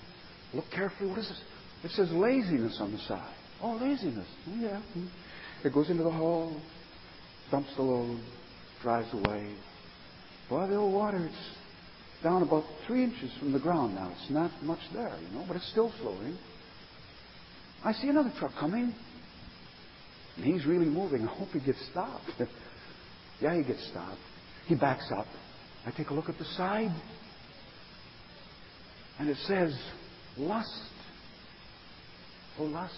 Look 0.54 0.66
carefully. 0.72 1.10
What 1.10 1.20
is 1.20 1.28
this? 1.28 1.42
It 1.84 1.92
says 1.92 2.12
laziness 2.12 2.78
on 2.80 2.92
the 2.92 2.98
side. 3.00 3.34
Oh, 3.62 3.78
laziness. 3.82 4.28
Oh, 4.50 4.56
yeah. 4.60 4.82
It 5.64 5.74
goes 5.74 5.90
into 5.90 6.04
the 6.04 6.12
hole, 6.12 6.56
dumps 7.52 7.70
the 7.76 7.84
load, 7.84 8.20
drives 8.82 9.14
away. 9.14 9.56
Boy, 10.50 10.68
the 10.68 10.76
old 10.76 10.94
water, 10.94 11.26
it's 11.26 12.24
down 12.24 12.44
about 12.44 12.64
three 12.86 13.04
inches 13.04 13.32
from 13.40 13.52
the 13.52 13.60
ground 13.60 13.96
now. 13.96 14.12
It's 14.12 14.30
not 14.30 14.52
much 14.64 14.80
there, 14.94 15.16
you 15.22 15.38
know, 15.38 15.46
but 15.48 15.58
it's 15.58 15.70
still 15.72 15.92
flowing. 16.02 16.38
I 17.84 17.94
see 17.94 18.10
another 18.10 18.34
truck 18.40 18.52
coming. 18.60 18.94
And 20.36 20.46
he's 20.46 20.66
really 20.66 20.86
moving. 20.86 21.28
I 21.28 21.34
hope 21.34 21.50
he 21.50 21.60
gets 21.60 21.80
stopped. 21.92 22.30
yeah, 23.42 23.56
he 23.56 23.64
gets 23.64 23.88
stopped. 23.90 24.20
He 24.68 24.76
backs 24.76 25.10
up. 25.18 25.28
I 25.86 25.92
take 25.92 26.10
a 26.10 26.14
look 26.14 26.30
at 26.30 26.38
the 26.38 26.46
side. 26.58 26.94
And 29.20 29.30
it 29.30 29.38
says, 29.48 29.78
lust. 30.38 30.68
Oh, 32.60 32.64
lust. 32.64 32.94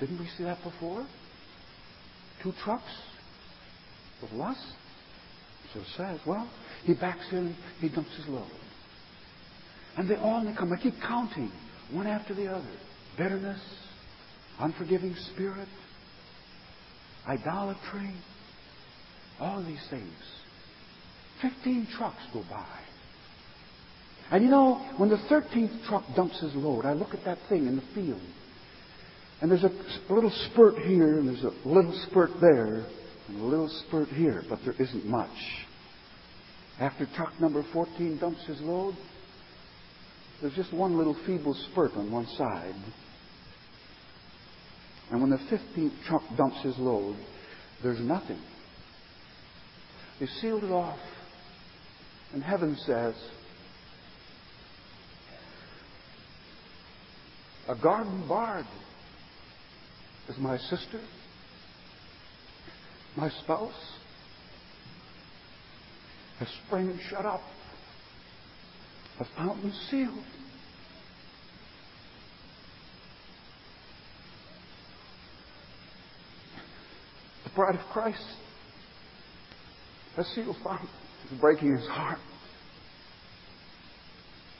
Didn't 0.00 0.18
we 0.18 0.26
see 0.36 0.44
that 0.44 0.62
before? 0.62 1.06
Two 2.42 2.52
trucks 2.64 2.82
with 4.22 4.32
lust. 4.32 4.60
So 5.74 5.80
says, 5.96 6.20
well, 6.24 6.48
he 6.84 6.94
backs 6.94 7.26
in, 7.32 7.54
he 7.80 7.88
dumps 7.88 8.16
his 8.16 8.28
load. 8.28 8.46
And 9.96 10.08
they 10.08 10.16
all 10.16 10.42
come. 10.56 10.72
I 10.72 10.80
keep 10.80 10.94
counting, 11.00 11.50
one 11.90 12.06
after 12.06 12.32
the 12.32 12.46
other. 12.46 12.64
Bitterness, 13.18 13.60
unforgiving 14.60 15.14
spirit, 15.32 15.68
idolatry, 17.26 18.14
all 19.40 19.64
these 19.64 19.84
things. 19.90 20.14
15 21.42 21.88
trucks 21.96 22.22
go 22.32 22.44
by. 22.48 22.78
And 24.30 24.44
you 24.44 24.50
know, 24.50 24.76
when 24.96 25.10
the 25.10 25.16
13th 25.16 25.86
truck 25.86 26.04
dumps 26.16 26.40
his 26.40 26.54
load, 26.54 26.86
I 26.86 26.92
look 26.92 27.14
at 27.14 27.24
that 27.24 27.38
thing 27.48 27.66
in 27.66 27.76
the 27.76 27.84
field. 27.94 28.20
And 29.40 29.50
there's 29.50 29.64
a 29.64 30.12
little 30.12 30.32
spurt 30.50 30.78
here, 30.78 31.18
and 31.18 31.28
there's 31.28 31.44
a 31.44 31.68
little 31.68 31.92
spurt 32.08 32.30
there, 32.40 32.86
and 33.28 33.40
a 33.40 33.44
little 33.44 33.68
spurt 33.86 34.08
here, 34.08 34.42
but 34.48 34.60
there 34.64 34.74
isn't 34.78 35.04
much. 35.04 35.28
After 36.80 37.06
truck 37.14 37.40
number 37.40 37.64
14 37.72 38.18
dumps 38.18 38.44
his 38.46 38.60
load, 38.60 38.96
there's 40.40 40.54
just 40.54 40.72
one 40.72 40.98
little 40.98 41.16
feeble 41.26 41.54
spurt 41.70 41.94
on 41.96 42.10
one 42.10 42.26
side. 42.36 42.74
And 45.10 45.20
when 45.20 45.30
the 45.30 45.36
15th 45.36 45.92
truck 46.06 46.22
dumps 46.36 46.60
his 46.62 46.76
load, 46.78 47.16
there's 47.82 48.00
nothing. 48.00 48.40
They 50.18 50.26
sealed 50.26 50.64
it 50.64 50.70
off. 50.70 50.98
And 52.32 52.42
heaven 52.42 52.76
says, 52.84 53.14
a 57.68 57.76
garden 57.76 58.26
barred 58.28 58.66
is 60.28 60.36
my 60.38 60.58
sister, 60.58 61.00
my 63.16 63.30
spouse, 63.30 63.93
a 66.40 66.46
spring 66.66 66.98
shut 67.08 67.24
up, 67.24 67.42
a 69.20 69.24
fountain 69.36 69.72
sealed. 69.90 70.24
The 77.44 77.50
bride 77.54 77.76
of 77.76 77.86
Christ, 77.92 78.24
a 80.16 80.24
sealed 80.24 80.56
fountain, 80.64 80.88
is 81.30 81.40
breaking 81.40 81.76
his 81.76 81.86
heart. 81.86 82.18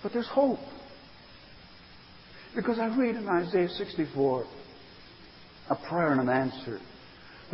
But 0.02 0.12
there's 0.12 0.28
hope. 0.28 0.60
Because 2.54 2.78
I 2.78 2.86
read 2.96 3.16
in 3.16 3.26
Isaiah 3.28 3.68
64 3.68 4.44
a 5.70 5.74
prayer 5.88 6.12
and 6.12 6.20
an 6.20 6.28
answer. 6.28 6.78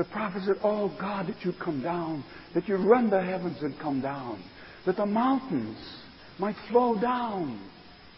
The 0.00 0.04
prophet 0.04 0.40
said, 0.46 0.56
Oh 0.62 0.90
God, 0.98 1.26
that 1.26 1.44
you 1.44 1.52
come 1.62 1.82
down, 1.82 2.24
that 2.54 2.66
you 2.66 2.76
rend 2.76 3.12
the 3.12 3.22
heavens 3.22 3.58
and 3.60 3.78
come 3.78 4.00
down, 4.00 4.42
that 4.86 4.96
the 4.96 5.04
mountains 5.04 5.76
might 6.38 6.56
flow 6.70 6.98
down 6.98 7.60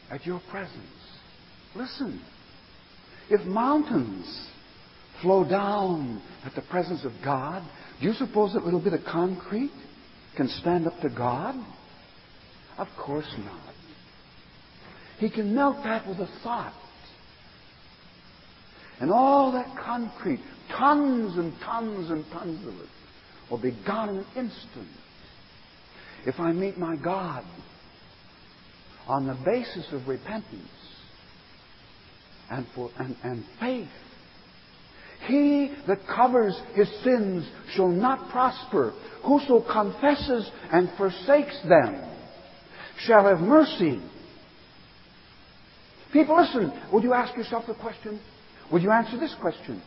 at 0.09 0.25
your 0.25 0.41
presence. 0.49 0.77
Listen, 1.75 2.23
if 3.29 3.45
mountains 3.45 4.49
flow 5.23 5.43
down 5.43 6.23
at 6.45 6.55
the 6.55 6.63
presence 6.71 7.05
of 7.05 7.11
God, 7.25 7.69
do 8.01 8.07
you 8.07 8.13
suppose 8.13 8.53
that 8.53 8.65
little 8.65 8.79
bit 8.79 8.93
of 8.93 9.01
concrete 9.05 9.73
can 10.37 10.47
stand 10.47 10.87
up 10.87 11.01
to 11.01 11.09
God? 11.09 11.57
Of 12.79 12.87
course 12.97 13.35
not. 13.39 13.75
He 15.19 15.29
can 15.29 15.53
melt 15.53 15.83
that 15.83 16.07
with 16.07 16.19
a 16.19 16.29
thought. 16.45 16.75
And 19.01 19.11
all 19.11 19.51
that 19.51 19.77
concrete, 19.85 20.39
tons 20.77 21.37
and 21.37 21.53
tons 21.65 22.11
and 22.11 22.25
tons 22.33 22.67
of 22.67 22.75
it, 22.75 22.89
will 23.51 23.59
be 23.59 23.77
gone 23.87 24.09
in 24.11 24.17
an 24.19 24.27
instant. 24.37 24.89
If 26.27 26.39
I 26.39 26.53
meet 26.53 26.79
my 26.79 26.97
God 26.97 27.45
on 29.07 29.27
the 29.27 29.37
basis 29.45 29.87
of 29.93 30.09
repentance 30.09 30.69
and, 32.51 32.67
for, 32.75 32.91
and, 32.99 33.17
and 33.23 33.45
faith, 33.61 33.89
he 35.27 35.73
that 35.87 35.99
covers 36.07 36.59
his 36.75 36.89
sins 37.05 37.49
shall 37.75 37.89
not 37.89 38.31
prosper. 38.31 38.93
Whoso 39.23 39.61
confesses 39.61 40.51
and 40.73 40.91
forsakes 40.97 41.61
them 41.69 42.09
shall 42.99 43.25
have 43.25 43.41
mercy. 43.41 44.01
People, 46.13 46.37
listen, 46.37 46.73
would 46.93 47.05
you 47.05 47.15
ask 47.15 47.37
yourself 47.37 47.65
the 47.67 47.75
question? 47.75 48.21
Would 48.71 48.83
you 48.83 48.91
answer 48.91 49.19
this 49.19 49.35
question? 49.41 49.83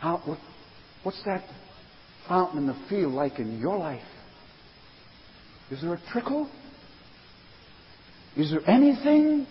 How, 0.00 0.20
what, 0.24 0.38
what's 1.02 1.22
that 1.24 1.44
fountain 2.28 2.58
in 2.58 2.66
the 2.66 2.76
field 2.88 3.12
like 3.12 3.38
in 3.38 3.58
your 3.58 3.78
life? 3.78 4.02
Is 5.70 5.80
there 5.80 5.94
a 5.94 6.00
trickle? 6.12 6.48
Is 8.36 8.50
there 8.50 8.68
anything? 8.68 9.46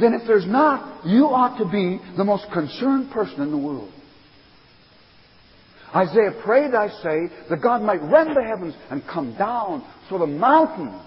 Then, 0.00 0.14
if 0.14 0.26
there's 0.26 0.46
not, 0.46 1.06
you 1.06 1.26
ought 1.26 1.58
to 1.58 1.64
be 1.66 2.00
the 2.16 2.24
most 2.24 2.46
concerned 2.52 3.12
person 3.12 3.42
in 3.42 3.50
the 3.50 3.58
world. 3.58 3.92
Isaiah 5.94 6.32
prayed, 6.44 6.74
I 6.74 6.88
say, 6.88 7.30
that 7.48 7.62
God 7.62 7.82
might 7.82 8.02
rend 8.02 8.34
the 8.34 8.42
heavens 8.42 8.74
and 8.90 9.02
come 9.06 9.36
down 9.38 9.84
so 10.08 10.18
the 10.18 10.26
mountains 10.26 11.00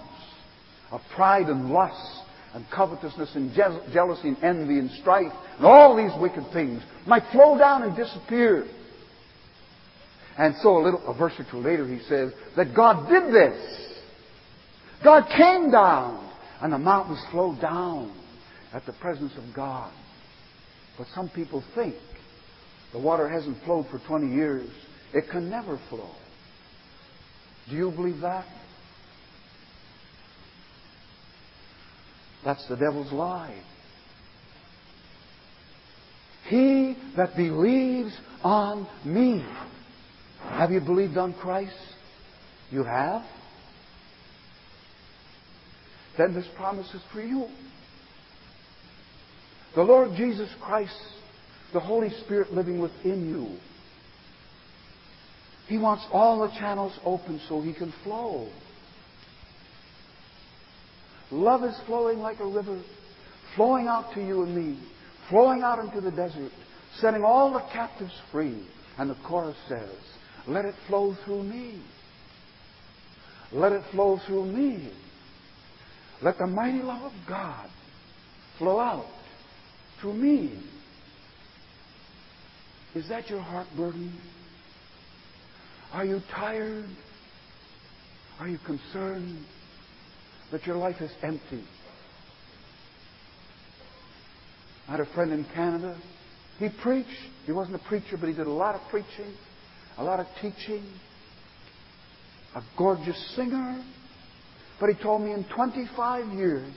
of 0.90 1.02
pride 1.14 1.48
and 1.48 1.70
lust 1.70 2.22
and 2.58 2.68
covetousness 2.70 3.36
and 3.36 3.54
je- 3.54 3.92
jealousy 3.92 4.26
and 4.26 4.42
envy 4.42 4.80
and 4.80 4.90
strife 5.00 5.32
and 5.58 5.64
all 5.64 5.96
these 5.96 6.10
wicked 6.20 6.44
things 6.52 6.82
might 7.06 7.22
flow 7.30 7.56
down 7.56 7.84
and 7.84 7.96
disappear. 7.96 8.66
And 10.36 10.56
so 10.60 10.76
a 10.76 10.82
little, 10.82 11.06
a 11.06 11.14
verse 11.14 11.34
or 11.38 11.46
two 11.48 11.58
later 11.58 11.86
he 11.86 12.00
says 12.08 12.32
that 12.56 12.74
God 12.74 13.08
did 13.08 13.32
this. 13.32 13.94
God 15.04 15.28
came 15.36 15.70
down 15.70 16.28
and 16.60 16.72
the 16.72 16.78
mountains 16.78 17.20
flowed 17.30 17.60
down 17.60 18.12
at 18.72 18.84
the 18.86 18.92
presence 18.94 19.34
of 19.36 19.54
God. 19.54 19.92
But 20.98 21.06
some 21.14 21.28
people 21.28 21.62
think 21.76 21.94
the 22.92 22.98
water 22.98 23.28
hasn't 23.28 23.62
flowed 23.62 23.86
for 23.88 24.00
20 24.00 24.34
years. 24.34 24.68
It 25.14 25.30
can 25.30 25.48
never 25.48 25.78
flow. 25.90 26.10
Do 27.70 27.76
you 27.76 27.92
believe 27.92 28.20
that? 28.22 28.46
That's 32.44 32.66
the 32.68 32.76
devil's 32.76 33.12
lie. 33.12 33.60
He 36.48 36.96
that 37.16 37.36
believes 37.36 38.16
on 38.42 38.86
me. 39.04 39.44
Have 40.40 40.70
you 40.70 40.80
believed 40.80 41.16
on 41.18 41.34
Christ? 41.34 41.76
You 42.70 42.84
have? 42.84 43.22
Then 46.16 46.34
this 46.34 46.46
promise 46.56 46.92
is 46.94 47.02
for 47.12 47.20
you. 47.20 47.48
The 49.74 49.82
Lord 49.82 50.16
Jesus 50.16 50.48
Christ, 50.60 50.98
the 51.72 51.80
Holy 51.80 52.10
Spirit 52.24 52.52
living 52.52 52.80
within 52.80 53.28
you. 53.28 53.58
He 55.68 55.78
wants 55.78 56.04
all 56.10 56.40
the 56.40 56.48
channels 56.58 56.98
open 57.04 57.40
so 57.48 57.60
He 57.60 57.74
can 57.74 57.92
flow. 58.02 58.48
Love 61.30 61.64
is 61.64 61.78
flowing 61.86 62.18
like 62.18 62.40
a 62.40 62.46
river, 62.46 62.80
flowing 63.54 63.86
out 63.86 64.12
to 64.14 64.20
you 64.20 64.42
and 64.42 64.54
me, 64.54 64.78
flowing 65.28 65.62
out 65.62 65.78
into 65.78 66.00
the 66.00 66.10
desert, 66.10 66.52
setting 67.00 67.22
all 67.22 67.52
the 67.52 67.62
captives 67.72 68.14
free. 68.32 68.66
And 68.96 69.10
the 69.10 69.16
chorus 69.26 69.56
says, 69.68 69.90
Let 70.46 70.64
it 70.64 70.74
flow 70.86 71.16
through 71.24 71.44
me. 71.44 71.82
Let 73.52 73.72
it 73.72 73.82
flow 73.92 74.18
through 74.26 74.46
me. 74.46 74.92
Let 76.20 76.38
the 76.38 76.46
mighty 76.46 76.82
love 76.82 77.02
of 77.02 77.12
God 77.28 77.70
flow 78.58 78.80
out 78.80 79.06
through 80.00 80.14
me. 80.14 80.60
Is 82.94 83.08
that 83.08 83.30
your 83.30 83.40
heart 83.40 83.68
burden? 83.76 84.18
Are 85.92 86.04
you 86.04 86.20
tired? 86.34 86.88
Are 88.40 88.48
you 88.48 88.58
concerned? 88.66 89.44
That 90.52 90.66
your 90.66 90.76
life 90.76 91.00
is 91.00 91.10
empty. 91.22 91.64
I 94.86 94.92
had 94.92 95.00
a 95.00 95.06
friend 95.14 95.32
in 95.32 95.44
Canada. 95.54 95.96
He 96.58 96.68
preached. 96.82 97.08
He 97.46 97.52
wasn't 97.52 97.76
a 97.76 97.88
preacher, 97.88 98.16
but 98.18 98.28
he 98.28 98.34
did 98.34 98.46
a 98.46 98.50
lot 98.50 98.74
of 98.74 98.80
preaching, 98.90 99.34
a 99.98 100.04
lot 100.04 100.20
of 100.20 100.26
teaching. 100.40 100.84
A 102.54 102.62
gorgeous 102.76 103.34
singer. 103.36 103.84
But 104.80 104.88
he 104.90 105.02
told 105.02 105.22
me 105.22 105.32
in 105.32 105.44
25 105.54 106.32
years, 106.32 106.72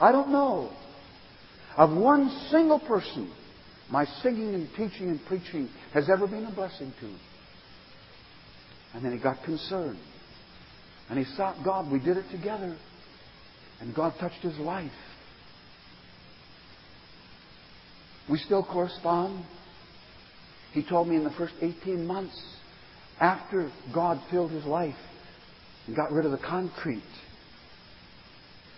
I 0.00 0.12
don't 0.12 0.30
know 0.30 0.70
of 1.76 1.90
one 1.90 2.30
single 2.50 2.78
person 2.78 3.32
my 3.90 4.06
singing 4.22 4.54
and 4.54 4.68
teaching 4.76 5.10
and 5.10 5.24
preaching 5.26 5.68
has 5.92 6.08
ever 6.10 6.26
been 6.26 6.44
a 6.44 6.50
blessing 6.50 6.92
to. 7.00 7.14
And 8.94 9.04
then 9.04 9.12
he 9.12 9.18
got 9.18 9.42
concerned. 9.44 9.98
And 11.08 11.18
he 11.18 11.24
sought 11.36 11.64
God. 11.64 11.90
We 11.90 11.98
did 11.98 12.16
it 12.16 12.30
together. 12.30 12.76
And 13.80 13.94
God 13.94 14.14
touched 14.18 14.42
his 14.42 14.56
life. 14.58 14.90
We 18.30 18.38
still 18.38 18.64
correspond. 18.64 19.44
He 20.72 20.82
told 20.82 21.08
me 21.08 21.16
in 21.16 21.24
the 21.24 21.30
first 21.30 21.54
18 21.60 22.06
months, 22.06 22.40
after 23.20 23.70
God 23.94 24.20
filled 24.30 24.50
his 24.50 24.64
life 24.64 24.96
and 25.86 25.94
got 25.94 26.10
rid 26.10 26.24
of 26.24 26.32
the 26.32 26.38
concrete, 26.38 27.02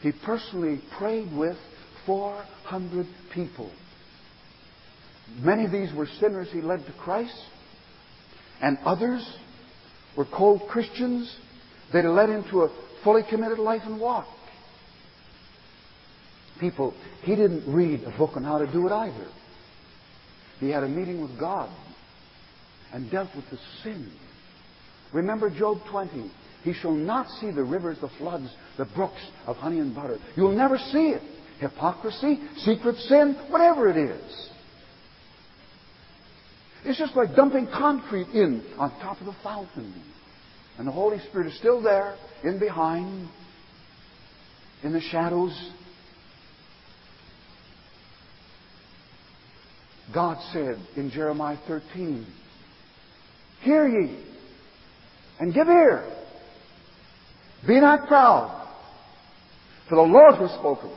he 0.02 0.12
personally 0.24 0.80
prayed 0.98 1.34
with 1.34 1.56
400 2.04 3.06
people. 3.32 3.70
Many 5.40 5.64
of 5.64 5.72
these 5.72 5.92
were 5.94 6.06
sinners 6.20 6.48
he 6.52 6.60
led 6.60 6.84
to 6.86 6.92
Christ. 6.92 7.36
and 8.60 8.78
others 8.84 9.26
were 10.16 10.24
cold 10.24 10.62
Christians 10.68 11.34
that 11.92 12.04
led 12.04 12.26
to 12.50 12.62
a 12.62 12.68
fully 13.04 13.22
committed 13.28 13.58
life 13.58 13.82
and 13.84 14.00
walk. 14.00 14.26
People, 16.60 16.94
he 17.22 17.36
didn't 17.36 17.72
read 17.72 18.02
a 18.04 18.16
book 18.16 18.30
on 18.36 18.42
how 18.42 18.58
to 18.58 18.66
do 18.70 18.86
it 18.86 18.92
either. 18.92 19.28
He 20.58 20.70
had 20.70 20.82
a 20.82 20.88
meeting 20.88 21.20
with 21.20 21.38
God 21.38 21.70
and 22.92 23.10
dealt 23.10 23.28
with 23.36 23.44
the 23.50 23.58
sin. 23.82 24.10
Remember 25.12 25.50
Job 25.50 25.78
20. 25.90 26.30
He 26.62 26.72
shall 26.72 26.94
not 26.94 27.28
see 27.40 27.50
the 27.50 27.62
rivers, 27.62 27.98
the 28.00 28.08
floods, 28.18 28.48
the 28.76 28.86
brooks 28.86 29.20
of 29.46 29.56
honey 29.56 29.78
and 29.78 29.94
butter. 29.94 30.18
You'll 30.34 30.56
never 30.56 30.78
see 30.78 31.10
it. 31.10 31.22
Hypocrisy, 31.60 32.40
secret 32.56 32.96
sin, 32.96 33.36
whatever 33.48 33.88
it 33.88 33.96
is. 33.96 34.50
It's 36.84 36.98
just 36.98 37.16
like 37.16 37.34
dumping 37.34 37.66
concrete 37.66 38.28
in 38.28 38.64
on 38.78 38.90
top 39.00 39.20
of 39.20 39.26
the 39.26 39.36
fountain. 39.42 39.94
And 40.78 40.86
the 40.86 40.92
Holy 40.92 41.18
Spirit 41.28 41.48
is 41.48 41.58
still 41.58 41.82
there, 41.82 42.16
in 42.44 42.58
behind, 42.58 43.28
in 44.82 44.92
the 44.92 45.00
shadows. 45.00 45.52
God 50.14 50.38
said 50.52 50.76
in 50.96 51.10
Jeremiah 51.10 51.58
13, 51.66 52.26
Hear 53.62 53.88
ye, 53.88 54.24
and 55.40 55.52
give 55.52 55.68
ear. 55.68 56.12
Be 57.66 57.80
not 57.80 58.06
proud, 58.06 58.68
for 59.88 59.96
the 59.96 60.02
Lord 60.02 60.36
has 60.36 60.50
spoken. 60.52 60.90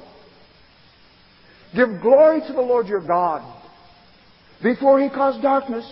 Give 1.76 2.02
glory 2.02 2.42
to 2.48 2.54
the 2.54 2.62
Lord 2.62 2.88
your 2.88 3.06
God 3.06 3.42
before 4.62 5.00
he 5.00 5.10
caused 5.10 5.42
darkness, 5.42 5.86